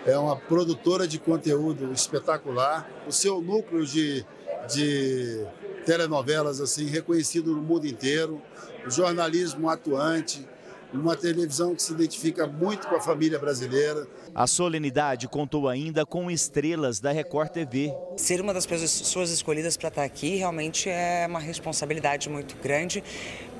é 0.06 0.16
uma 0.16 0.36
produtora 0.36 1.06
de 1.06 1.18
conteúdo 1.18 1.92
espetacular. 1.92 2.88
O 3.06 3.12
seu 3.12 3.40
núcleo 3.40 3.86
de, 3.86 4.24
de 4.72 5.44
telenovelas 5.86 6.60
assim 6.60 6.86
reconhecido 6.86 7.54
no 7.54 7.62
mundo 7.62 7.86
inteiro, 7.86 8.40
o 8.86 8.90
jornalismo 8.90 9.68
atuante, 9.68 10.46
uma 10.92 11.16
televisão 11.16 11.74
que 11.74 11.82
se 11.82 11.92
identifica 11.92 12.46
muito 12.46 12.86
com 12.86 12.94
a 12.96 13.00
família 13.00 13.38
brasileira. 13.38 14.06
A 14.34 14.46
solenidade 14.46 15.28
contou 15.28 15.68
ainda 15.68 16.04
com 16.04 16.30
estrelas 16.30 17.00
da 17.00 17.12
Record 17.12 17.50
TV. 17.50 17.94
Ser 18.16 18.40
uma 18.40 18.52
das 18.52 18.66
pessoas 18.66 19.30
escolhidas 19.30 19.76
para 19.76 19.88
estar 19.88 20.04
aqui 20.04 20.36
realmente 20.36 20.88
é 20.88 21.26
uma 21.28 21.40
responsabilidade 21.40 22.28
muito 22.28 22.56
grande, 22.62 23.02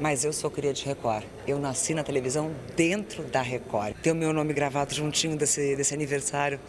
mas 0.00 0.24
eu 0.24 0.32
sou 0.32 0.50
cria 0.50 0.72
de 0.72 0.84
Record. 0.84 1.24
Eu 1.46 1.58
nasci 1.58 1.94
na 1.94 2.02
televisão 2.02 2.52
dentro 2.76 3.22
da 3.24 3.42
Record. 3.42 3.96
Ter 4.02 4.12
o 4.12 4.14
meu 4.14 4.32
nome 4.32 4.52
gravado 4.52 4.94
juntinho 4.94 5.36
desse, 5.36 5.76
desse 5.76 5.94
aniversário 5.94 6.60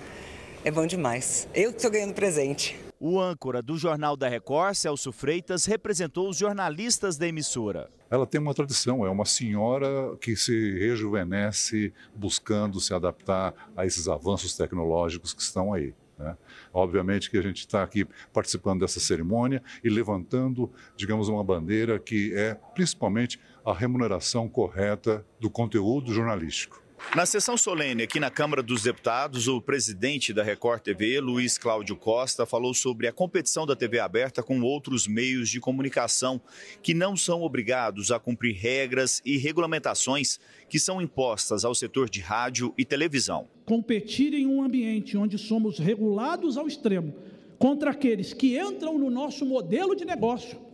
é 0.65 0.71
bom 0.71 0.85
demais. 0.85 1.47
Eu 1.53 1.71
que 1.71 1.77
estou 1.77 1.91
ganhando 1.91 2.13
presente. 2.13 2.79
O 3.05 3.19
âncora 3.19 3.61
do 3.61 3.77
Jornal 3.77 4.15
da 4.15 4.29
Record, 4.29 4.75
Celso 4.75 5.11
Freitas, 5.11 5.65
representou 5.65 6.29
os 6.29 6.37
jornalistas 6.37 7.17
da 7.17 7.27
emissora. 7.27 7.89
Ela 8.13 8.27
tem 8.27 8.39
uma 8.39 8.53
tradição, 8.53 9.03
é 9.03 9.09
uma 9.09 9.25
senhora 9.25 10.15
que 10.21 10.35
se 10.35 10.77
rejuvenesce 10.77 11.91
buscando 12.15 12.79
se 12.79 12.93
adaptar 12.93 13.71
a 13.75 13.87
esses 13.87 14.07
avanços 14.07 14.55
tecnológicos 14.55 15.33
que 15.33 15.41
estão 15.41 15.73
aí. 15.73 15.95
Né? 16.19 16.37
Obviamente 16.71 17.31
que 17.31 17.39
a 17.39 17.41
gente 17.41 17.61
está 17.61 17.81
aqui 17.81 18.05
participando 18.31 18.81
dessa 18.81 18.99
cerimônia 18.99 19.63
e 19.83 19.89
levantando, 19.89 20.71
digamos, 20.95 21.27
uma 21.27 21.43
bandeira 21.43 21.97
que 21.97 22.31
é 22.35 22.53
principalmente 22.75 23.39
a 23.65 23.73
remuneração 23.73 24.47
correta 24.47 25.25
do 25.39 25.49
conteúdo 25.49 26.13
jornalístico. 26.13 26.82
Na 27.11 27.27
sessão 27.27 27.55
solene 27.55 28.01
aqui 28.01 28.19
na 28.19 28.31
Câmara 28.31 28.63
dos 28.63 28.81
Deputados, 28.81 29.47
o 29.47 29.61
presidente 29.61 30.33
da 30.33 30.41
Record 30.41 30.81
TV, 30.81 31.19
Luiz 31.19 31.59
Cláudio 31.59 31.95
Costa, 31.95 32.43
falou 32.43 32.73
sobre 32.73 33.07
a 33.07 33.11
competição 33.11 33.67
da 33.67 33.75
TV 33.75 33.99
aberta 33.99 34.41
com 34.41 34.59
outros 34.61 35.07
meios 35.07 35.47
de 35.47 35.59
comunicação 35.59 36.41
que 36.81 36.91
não 36.91 37.15
são 37.15 37.43
obrigados 37.43 38.11
a 38.11 38.19
cumprir 38.19 38.55
regras 38.55 39.21
e 39.23 39.37
regulamentações 39.37 40.39
que 40.67 40.79
são 40.79 40.99
impostas 40.99 41.63
ao 41.63 41.75
setor 41.75 42.09
de 42.09 42.19
rádio 42.19 42.73
e 42.75 42.83
televisão. 42.83 43.47
Competir 43.63 44.33
em 44.33 44.47
um 44.47 44.63
ambiente 44.63 45.15
onde 45.15 45.37
somos 45.37 45.77
regulados 45.77 46.57
ao 46.57 46.67
extremo 46.67 47.13
contra 47.59 47.91
aqueles 47.91 48.33
que 48.33 48.59
entram 48.59 48.97
no 48.97 49.11
nosso 49.11 49.45
modelo 49.45 49.95
de 49.95 50.03
negócio 50.03 50.72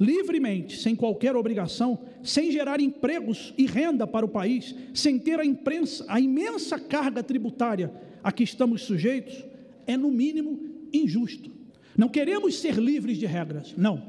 livremente, 0.00 0.78
sem 0.78 0.96
qualquer 0.96 1.36
obrigação, 1.36 1.98
sem 2.22 2.50
gerar 2.50 2.80
empregos 2.80 3.52
e 3.58 3.66
renda 3.66 4.06
para 4.06 4.24
o 4.24 4.28
país, 4.28 4.74
sem 4.94 5.18
ter 5.18 5.38
a, 5.38 5.44
imprensa, 5.44 6.06
a 6.08 6.18
imensa 6.18 6.78
carga 6.80 7.22
tributária 7.22 7.92
a 8.24 8.32
que 8.32 8.42
estamos 8.42 8.82
sujeitos, 8.82 9.44
é 9.86 9.98
no 9.98 10.10
mínimo 10.10 10.58
injusto. 10.90 11.50
Não 11.96 12.08
queremos 12.08 12.58
ser 12.58 12.76
livres 12.76 13.18
de 13.18 13.26
regras, 13.26 13.74
não. 13.76 14.02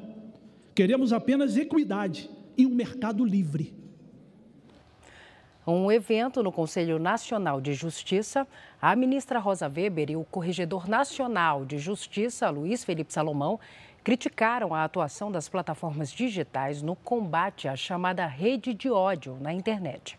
Queremos 0.73 1.11
apenas 1.11 1.57
equidade 1.57 2.29
e 2.57 2.65
um 2.65 2.73
mercado 2.73 3.25
livre. 3.25 3.73
Um 5.67 5.91
evento 5.91 6.41
no 6.41 6.51
Conselho 6.51 6.97
Nacional 6.97 7.61
de 7.61 7.73
Justiça, 7.73 8.47
a 8.81 8.95
ministra 8.95 9.39
Rosa 9.39 9.67
Weber 9.67 10.09
e 10.09 10.15
o 10.15 10.23
Corregedor 10.23 10.89
Nacional 10.89 11.65
de 11.65 11.77
Justiça, 11.77 12.49
Luiz 12.49 12.83
Felipe 12.83 13.13
Salomão, 13.13 13.59
criticaram 14.03 14.73
a 14.73 14.83
atuação 14.83 15.31
das 15.31 15.47
plataformas 15.47 16.11
digitais 16.11 16.81
no 16.81 16.95
combate 16.95 17.67
à 17.67 17.75
chamada 17.75 18.25
rede 18.25 18.73
de 18.73 18.89
ódio 18.89 19.37
na 19.39 19.53
internet. 19.53 20.17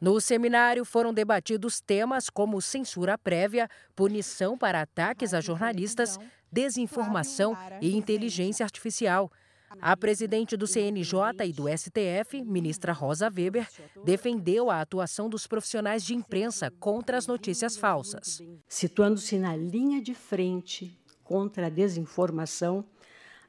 No 0.00 0.20
seminário 0.20 0.84
foram 0.84 1.14
debatidos 1.14 1.80
temas 1.80 2.28
como 2.28 2.60
censura 2.60 3.16
prévia, 3.16 3.68
punição 3.96 4.58
para 4.58 4.82
ataques 4.82 5.32
a 5.32 5.40
jornalistas, 5.40 6.18
desinformação 6.52 7.56
e 7.80 7.96
inteligência 7.96 8.64
artificial. 8.64 9.32
A 9.80 9.96
presidente 9.96 10.56
do 10.56 10.66
CNJ 10.66 11.46
e 11.46 11.52
do 11.52 11.64
STF, 11.68 12.42
ministra 12.44 12.92
Rosa 12.92 13.32
Weber, 13.34 13.66
defendeu 14.04 14.70
a 14.70 14.80
atuação 14.80 15.28
dos 15.28 15.46
profissionais 15.46 16.04
de 16.04 16.14
imprensa 16.14 16.70
contra 16.78 17.16
as 17.16 17.26
notícias 17.26 17.76
falsas. 17.76 18.40
Situando-se 18.68 19.38
na 19.38 19.56
linha 19.56 20.00
de 20.00 20.14
frente 20.14 20.96
contra 21.24 21.66
a 21.66 21.70
desinformação, 21.70 22.84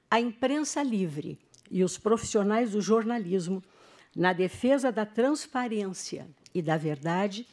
a 0.10 0.20
imprensa 0.20 0.82
livre 0.82 1.38
e 1.70 1.84
os 1.84 1.98
profissionais 1.98 2.72
do 2.72 2.82
jornalismo, 2.82 3.62
na 4.16 4.34
defesa 4.34 4.92
da 4.92 5.06
transparência 5.06 6.28
e 6.54 6.62
da 6.62 6.78
verdade, 6.78 7.46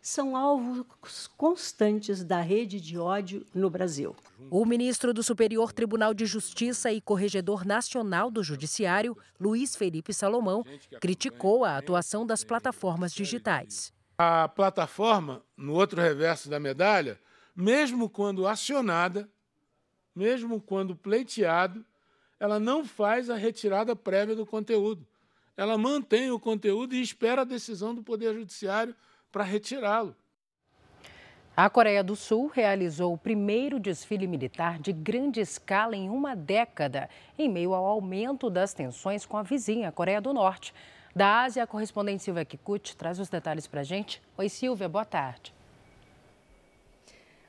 são 0.00 0.36
alvos 0.36 1.26
constantes 1.36 2.22
da 2.22 2.40
rede 2.40 2.80
de 2.80 2.96
ódio 2.96 3.44
no 3.52 3.68
Brasil. 3.68 4.14
O 4.48 4.64
ministro 4.64 5.12
do 5.12 5.20
Superior 5.20 5.72
Tribunal 5.72 6.14
de 6.14 6.24
Justiça 6.26 6.92
e 6.92 7.00
Corregedor 7.00 7.66
Nacional 7.66 8.30
do 8.30 8.40
Judiciário, 8.40 9.18
Luiz 9.38 9.74
Felipe 9.74 10.14
Salomão, 10.14 10.64
criticou 11.00 11.64
a 11.64 11.76
atuação 11.76 12.24
das 12.24 12.44
plataformas 12.44 13.12
digitais. 13.12 13.92
A 14.16 14.46
plataforma, 14.46 15.42
no 15.56 15.74
outro 15.74 16.00
reverso 16.00 16.48
da 16.48 16.60
medalha, 16.60 17.18
mesmo 17.54 18.08
quando 18.08 18.46
acionada, 18.46 19.28
mesmo 20.16 20.60
quando 20.60 20.96
pleiteado, 20.96 21.84
ela 22.40 22.58
não 22.58 22.84
faz 22.84 23.28
a 23.28 23.36
retirada 23.36 23.94
prévia 23.94 24.34
do 24.34 24.46
conteúdo. 24.46 25.06
Ela 25.56 25.76
mantém 25.76 26.30
o 26.30 26.40
conteúdo 26.40 26.94
e 26.94 27.02
espera 27.02 27.42
a 27.42 27.44
decisão 27.44 27.94
do 27.94 28.02
Poder 28.02 28.34
Judiciário 28.34 28.94
para 29.30 29.44
retirá-lo. 29.44 30.16
A 31.56 31.70
Coreia 31.70 32.04
do 32.04 32.14
Sul 32.14 32.48
realizou 32.48 33.14
o 33.14 33.18
primeiro 33.18 33.80
desfile 33.80 34.26
militar 34.26 34.78
de 34.78 34.92
grande 34.92 35.40
escala 35.40 35.96
em 35.96 36.10
uma 36.10 36.36
década, 36.36 37.08
em 37.38 37.48
meio 37.48 37.72
ao 37.72 37.86
aumento 37.86 38.50
das 38.50 38.74
tensões 38.74 39.24
com 39.24 39.38
a 39.38 39.42
vizinha, 39.42 39.88
a 39.88 39.92
Coreia 39.92 40.20
do 40.20 40.34
Norte. 40.34 40.74
Da 41.14 41.44
Ásia, 41.44 41.62
a 41.62 41.66
correspondente 41.66 42.22
Silvia 42.22 42.44
Kikuchi 42.44 42.94
traz 42.94 43.18
os 43.18 43.30
detalhes 43.30 43.66
para 43.66 43.80
a 43.80 43.84
gente. 43.84 44.20
Oi, 44.36 44.50
Silvia, 44.50 44.86
boa 44.86 45.06
tarde. 45.06 45.55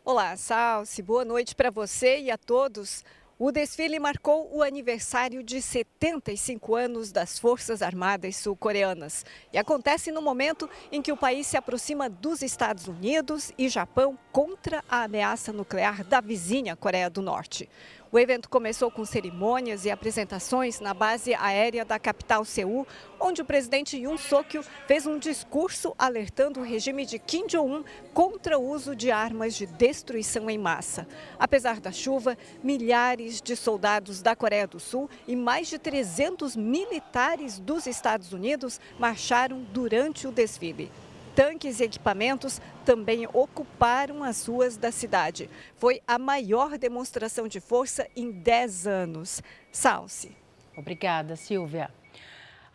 Olá, 0.09 0.37
Salsi, 0.37 1.01
boa 1.01 1.25
noite 1.25 1.53
para 1.53 1.69
você 1.69 2.19
e 2.19 2.31
a 2.31 2.37
todos. 2.37 3.03
O 3.37 3.51
desfile 3.51 3.99
marcou 3.99 4.49
o 4.55 4.63
aniversário 4.63 5.43
de 5.43 5.61
75 5.61 6.75
anos 6.75 7.11
das 7.11 7.37
Forças 7.37 7.81
Armadas 7.81 8.37
Sul-Coreanas 8.37 9.25
e 9.51 9.57
acontece 9.57 10.09
no 10.09 10.21
momento 10.21 10.69
em 10.93 11.01
que 11.01 11.11
o 11.11 11.17
país 11.17 11.45
se 11.45 11.57
aproxima 11.57 12.09
dos 12.09 12.41
Estados 12.41 12.87
Unidos 12.87 13.51
e 13.57 13.67
Japão 13.67 14.17
contra 14.31 14.81
a 14.87 15.03
ameaça 15.03 15.51
nuclear 15.51 16.05
da 16.05 16.21
vizinha 16.21 16.73
Coreia 16.73 17.09
do 17.09 17.21
Norte. 17.21 17.69
O 18.09 18.17
evento 18.17 18.47
começou 18.47 18.89
com 18.89 19.03
cerimônias 19.03 19.83
e 19.83 19.91
apresentações 19.91 20.79
na 20.79 20.93
base 20.93 21.33
aérea 21.35 21.83
da 21.83 21.99
capital 21.99 22.45
Seul, 22.45 22.87
onde 23.19 23.41
o 23.41 23.45
presidente 23.45 23.97
Yoon 23.97 24.17
Suk-yeol 24.17 24.63
fez 24.87 25.05
um 25.05 25.19
discurso 25.19 25.93
alertando 25.99 26.61
o 26.61 26.63
regime 26.63 27.05
de 27.05 27.19
Kim 27.19 27.45
Jong-un 27.47 27.83
contra 28.13 28.57
o 28.57 28.65
uso 28.65 28.95
de 28.95 29.11
armas 29.11 29.55
de 29.55 29.65
destruição 29.65 30.49
em 30.49 30.57
massa. 30.57 31.05
Apesar 31.37 31.81
da 31.81 31.91
chuva, 31.91 32.37
milhares 32.63 33.41
de 33.41 33.57
soldados 33.57 34.21
da 34.21 34.37
Coreia 34.37 34.67
do 34.67 34.79
Sul 34.79 35.09
e 35.27 35.35
mais 35.35 35.67
de 35.67 35.77
300 35.77 36.55
militares 36.55 37.59
dos 37.59 37.85
Estados 37.87 38.31
Unidos 38.31 38.79
marcharam 38.97 39.63
durante 39.73 40.25
o 40.27 40.31
desfile 40.31 40.89
tanques 41.37 41.79
e 41.79 41.83
equipamentos 41.83 42.59
também 42.83 43.27
ocuparam 43.31 44.23
as 44.23 44.47
ruas 44.47 44.75
da 44.75 44.91
cidade. 44.91 45.47
Foi 45.75 46.01
a 46.07 46.17
maior 46.17 46.79
demonstração 46.79 47.47
de 47.47 47.59
força 47.59 48.07
em 48.15 48.31
10 48.31 48.87
anos. 48.87 49.43
Salce. 49.71 50.35
Obrigada, 50.75 51.35
Silvia. 51.35 51.91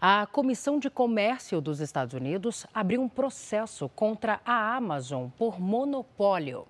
A 0.01 0.27
Comissão 0.27 0.79
de 0.79 0.89
Comércio 0.89 1.61
dos 1.61 1.81
Estados 1.81 2.15
Unidos 2.15 2.65
abriu 2.73 3.03
um 3.03 3.09
processo 3.09 3.89
contra 3.89 4.41
a 4.45 4.77
Amazon 4.77 5.29
por 5.37 5.61
monopólio. 5.61 6.65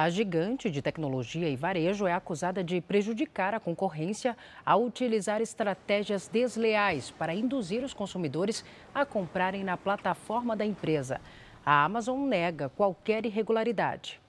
A 0.00 0.08
gigante 0.10 0.70
de 0.70 0.80
tecnologia 0.80 1.48
e 1.48 1.56
varejo 1.56 2.06
é 2.06 2.12
acusada 2.12 2.62
de 2.62 2.80
prejudicar 2.80 3.52
a 3.52 3.58
concorrência 3.58 4.36
ao 4.64 4.84
utilizar 4.84 5.42
estratégias 5.42 6.28
desleais 6.28 7.10
para 7.10 7.34
induzir 7.34 7.82
os 7.82 7.92
consumidores 7.92 8.64
a 8.94 9.04
comprarem 9.04 9.64
na 9.64 9.76
plataforma 9.76 10.54
da 10.54 10.64
empresa. 10.64 11.20
A 11.66 11.84
Amazon 11.84 12.28
nega 12.28 12.68
qualquer 12.68 13.26
irregularidade. 13.26 14.20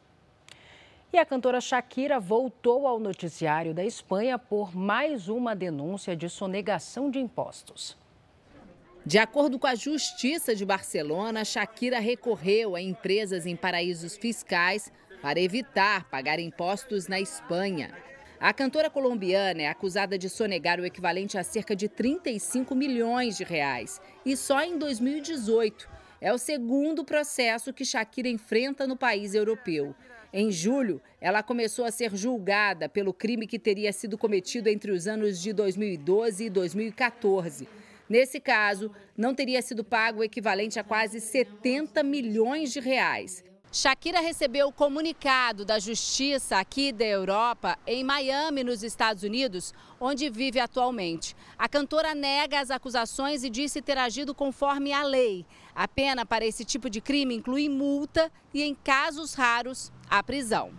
E 1.14 1.20
a 1.20 1.24
cantora 1.24 1.62
Shakira 1.62 2.20
voltou 2.20 2.88
ao 2.88 3.00
noticiário 3.00 3.72
da 3.72 3.86
Espanha 3.86 4.40
por 4.40 4.76
mais 4.76 5.30
uma 5.30 5.56
denúncia 5.56 6.16
de 6.16 6.28
sonegação 6.30 7.12
de 7.12 7.20
impostos. 7.20 7.96
De 9.06 9.20
acordo 9.20 9.60
com 9.60 9.68
a 9.68 9.76
Justiça 9.76 10.56
de 10.56 10.66
Barcelona, 10.66 11.46
Shakira 11.46 12.00
recorreu 12.00 12.76
a 12.76 12.82
empresas 12.82 13.46
em 13.46 13.56
paraísos 13.56 14.18
fiscais 14.18 14.92
para 15.22 15.40
evitar 15.40 16.10
pagar 16.10 16.40
impostos 16.40 17.08
na 17.08 17.20
Espanha. 17.20 17.92
A 18.40 18.54
cantora 18.54 18.90
colombiana 18.90 19.64
é 19.64 19.68
acusada 19.68 20.18
de 20.18 20.30
sonegar 20.30 20.80
o 20.80 20.86
equivalente 20.86 21.38
a 21.38 21.44
cerca 21.44 21.76
de 21.76 21.90
35 21.90 22.74
milhões 22.74 23.36
de 23.36 23.44
reais. 23.44 24.00
E 24.26 24.38
só 24.38 24.64
em 24.64 24.78
2018 24.78 25.90
é 26.22 26.32
o 26.32 26.38
segundo 26.38 27.04
processo 27.04 27.74
que 27.74 27.84
Shakira 27.84 28.30
enfrenta 28.30 28.88
no 28.88 28.96
país 28.96 29.34
europeu. 29.34 29.94
Em 30.32 30.52
julho, 30.52 31.02
ela 31.20 31.44
começou 31.44 31.84
a 31.84 31.92
ser 31.92 32.16
julgada 32.16 32.88
pelo 32.88 33.14
crime 33.14 33.48
que 33.48 33.60
teria 33.60 33.92
sido 33.92 34.18
cometido 34.18 34.70
entre 34.70 34.92
os 34.92 35.08
anos 35.08 35.42
de 35.42 35.52
2012 35.52 36.46
e 36.46 36.50
2014. 36.50 37.68
Nesse 38.08 38.40
caso, 38.40 38.92
não 39.18 39.36
teria 39.36 39.62
sido 39.62 39.84
pago 39.84 40.22
o 40.22 40.24
equivalente 40.24 40.80
a 40.80 40.84
quase 40.84 41.20
70 41.20 42.04
milhões 42.04 42.72
de 42.72 42.80
reais. 42.80 43.44
Shakira 43.72 44.20
recebeu 44.20 44.70
o 44.70 44.74
comunicado 44.74 45.64
da 45.64 45.78
Justiça 45.78 46.58
aqui 46.58 46.92
da 46.92 47.06
Europa, 47.06 47.78
em 47.86 48.04
Miami, 48.04 48.64
nos 48.64 48.82
Estados 48.82 49.22
Unidos, 49.22 49.76
onde 50.00 50.28
vive 50.28 50.60
atualmente. 50.60 51.36
A 51.56 51.70
cantora 51.70 52.16
nega 52.16 52.60
as 52.60 52.72
acusações 52.72 53.44
e 53.44 53.50
disse 53.50 53.80
ter 53.80 53.96
agido 53.96 54.34
conforme 54.34 54.92
a 54.92 55.04
lei. 55.04 55.46
A 55.76 55.88
pena 55.88 56.26
para 56.26 56.44
esse 56.44 56.66
tipo 56.66 56.90
de 56.90 57.00
crime 57.00 57.36
inclui 57.36 57.70
multa 57.70 58.32
e, 58.52 58.64
em 58.64 58.74
casos 58.74 59.36
raros, 59.36 59.92
a 60.10 60.24
prisão. 60.24 60.72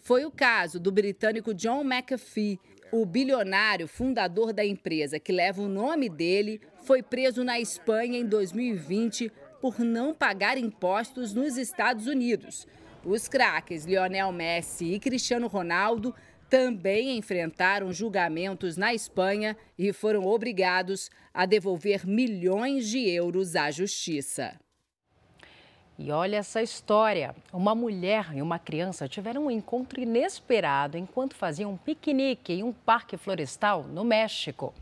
Foi 0.00 0.24
o 0.24 0.30
caso 0.30 0.80
do 0.80 0.90
britânico 0.90 1.52
John 1.52 1.84
McAfee. 1.84 2.58
O 2.92 3.04
bilionário 3.04 3.86
fundador 3.86 4.54
da 4.54 4.64
empresa 4.64 5.18
que 5.18 5.32
leva 5.32 5.60
o 5.60 5.68
nome 5.68 6.08
dele 6.08 6.62
foi 6.84 7.02
preso 7.02 7.44
na 7.44 7.60
Espanha 7.60 8.18
em 8.18 8.24
2020 8.24 9.30
por 9.66 9.80
não 9.80 10.14
pagar 10.14 10.56
impostos 10.56 11.34
nos 11.34 11.56
Estados 11.56 12.06
Unidos. 12.06 12.68
Os 13.04 13.26
craques 13.26 13.84
Lionel 13.84 14.30
Messi 14.30 14.92
e 14.92 15.00
Cristiano 15.00 15.48
Ronaldo 15.48 16.14
também 16.48 17.18
enfrentaram 17.18 17.92
julgamentos 17.92 18.76
na 18.76 18.94
Espanha 18.94 19.56
e 19.76 19.92
foram 19.92 20.24
obrigados 20.24 21.10
a 21.34 21.44
devolver 21.44 22.06
milhões 22.06 22.86
de 22.86 23.10
euros 23.10 23.56
à 23.56 23.68
justiça. 23.72 24.54
E 25.98 26.12
olha 26.12 26.36
essa 26.36 26.62
história: 26.62 27.34
uma 27.52 27.74
mulher 27.74 28.30
e 28.36 28.40
uma 28.40 28.60
criança 28.60 29.08
tiveram 29.08 29.46
um 29.46 29.50
encontro 29.50 30.00
inesperado 30.00 30.96
enquanto 30.96 31.34
faziam 31.34 31.72
um 31.72 31.76
piquenique 31.76 32.52
em 32.52 32.62
um 32.62 32.72
parque 32.72 33.16
florestal 33.16 33.82
no 33.82 34.04
México. 34.04 34.72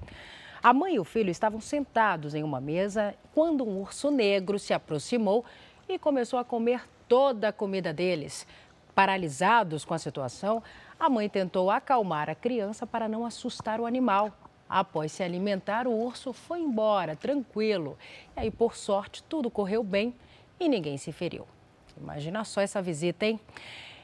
A 0.65 0.73
mãe 0.73 0.95
e 0.95 0.99
o 0.99 1.05
filho 1.05 1.29
estavam 1.29 1.61
sentados 1.61 2.35
em 2.35 2.43
uma 2.43 2.59
mesa 2.59 3.15
quando 3.35 3.69
um 3.69 3.83
urso 3.83 4.11
negro 4.11 4.59
se 4.59 4.73
aproximou 4.73 5.45
e 5.87 5.99
começou 5.99 6.39
a 6.39 6.45
comer 6.45 6.89
toda 7.07 7.49
a 7.49 7.53
comida 7.53 7.93
deles. 7.93 8.47
Paralisados 8.95 9.85
com 9.85 9.93
a 9.93 9.99
situação, 9.99 10.63
a 10.99 11.11
mãe 11.11 11.29
tentou 11.29 11.71
acalmar 11.71 12.31
a 12.31 12.35
criança 12.35 12.87
para 12.87 13.07
não 13.07 13.27
assustar 13.27 13.79
o 13.79 13.85
animal. 13.85 14.33
Após 14.67 15.13
se 15.13 15.23
alimentar, 15.23 15.87
o 15.87 15.93
urso 15.93 16.33
foi 16.33 16.61
embora, 16.61 17.15
tranquilo. 17.15 17.99
E 18.35 18.41
aí, 18.41 18.51
por 18.51 18.75
sorte, 18.75 19.23
tudo 19.25 19.51
correu 19.51 19.85
bem 19.85 20.15
e 20.59 20.67
ninguém 20.67 20.97
se 20.97 21.13
feriu. 21.13 21.47
Imagina 21.95 22.43
só 22.43 22.63
essa 22.63 22.81
visita, 22.81 23.27
hein? 23.27 23.39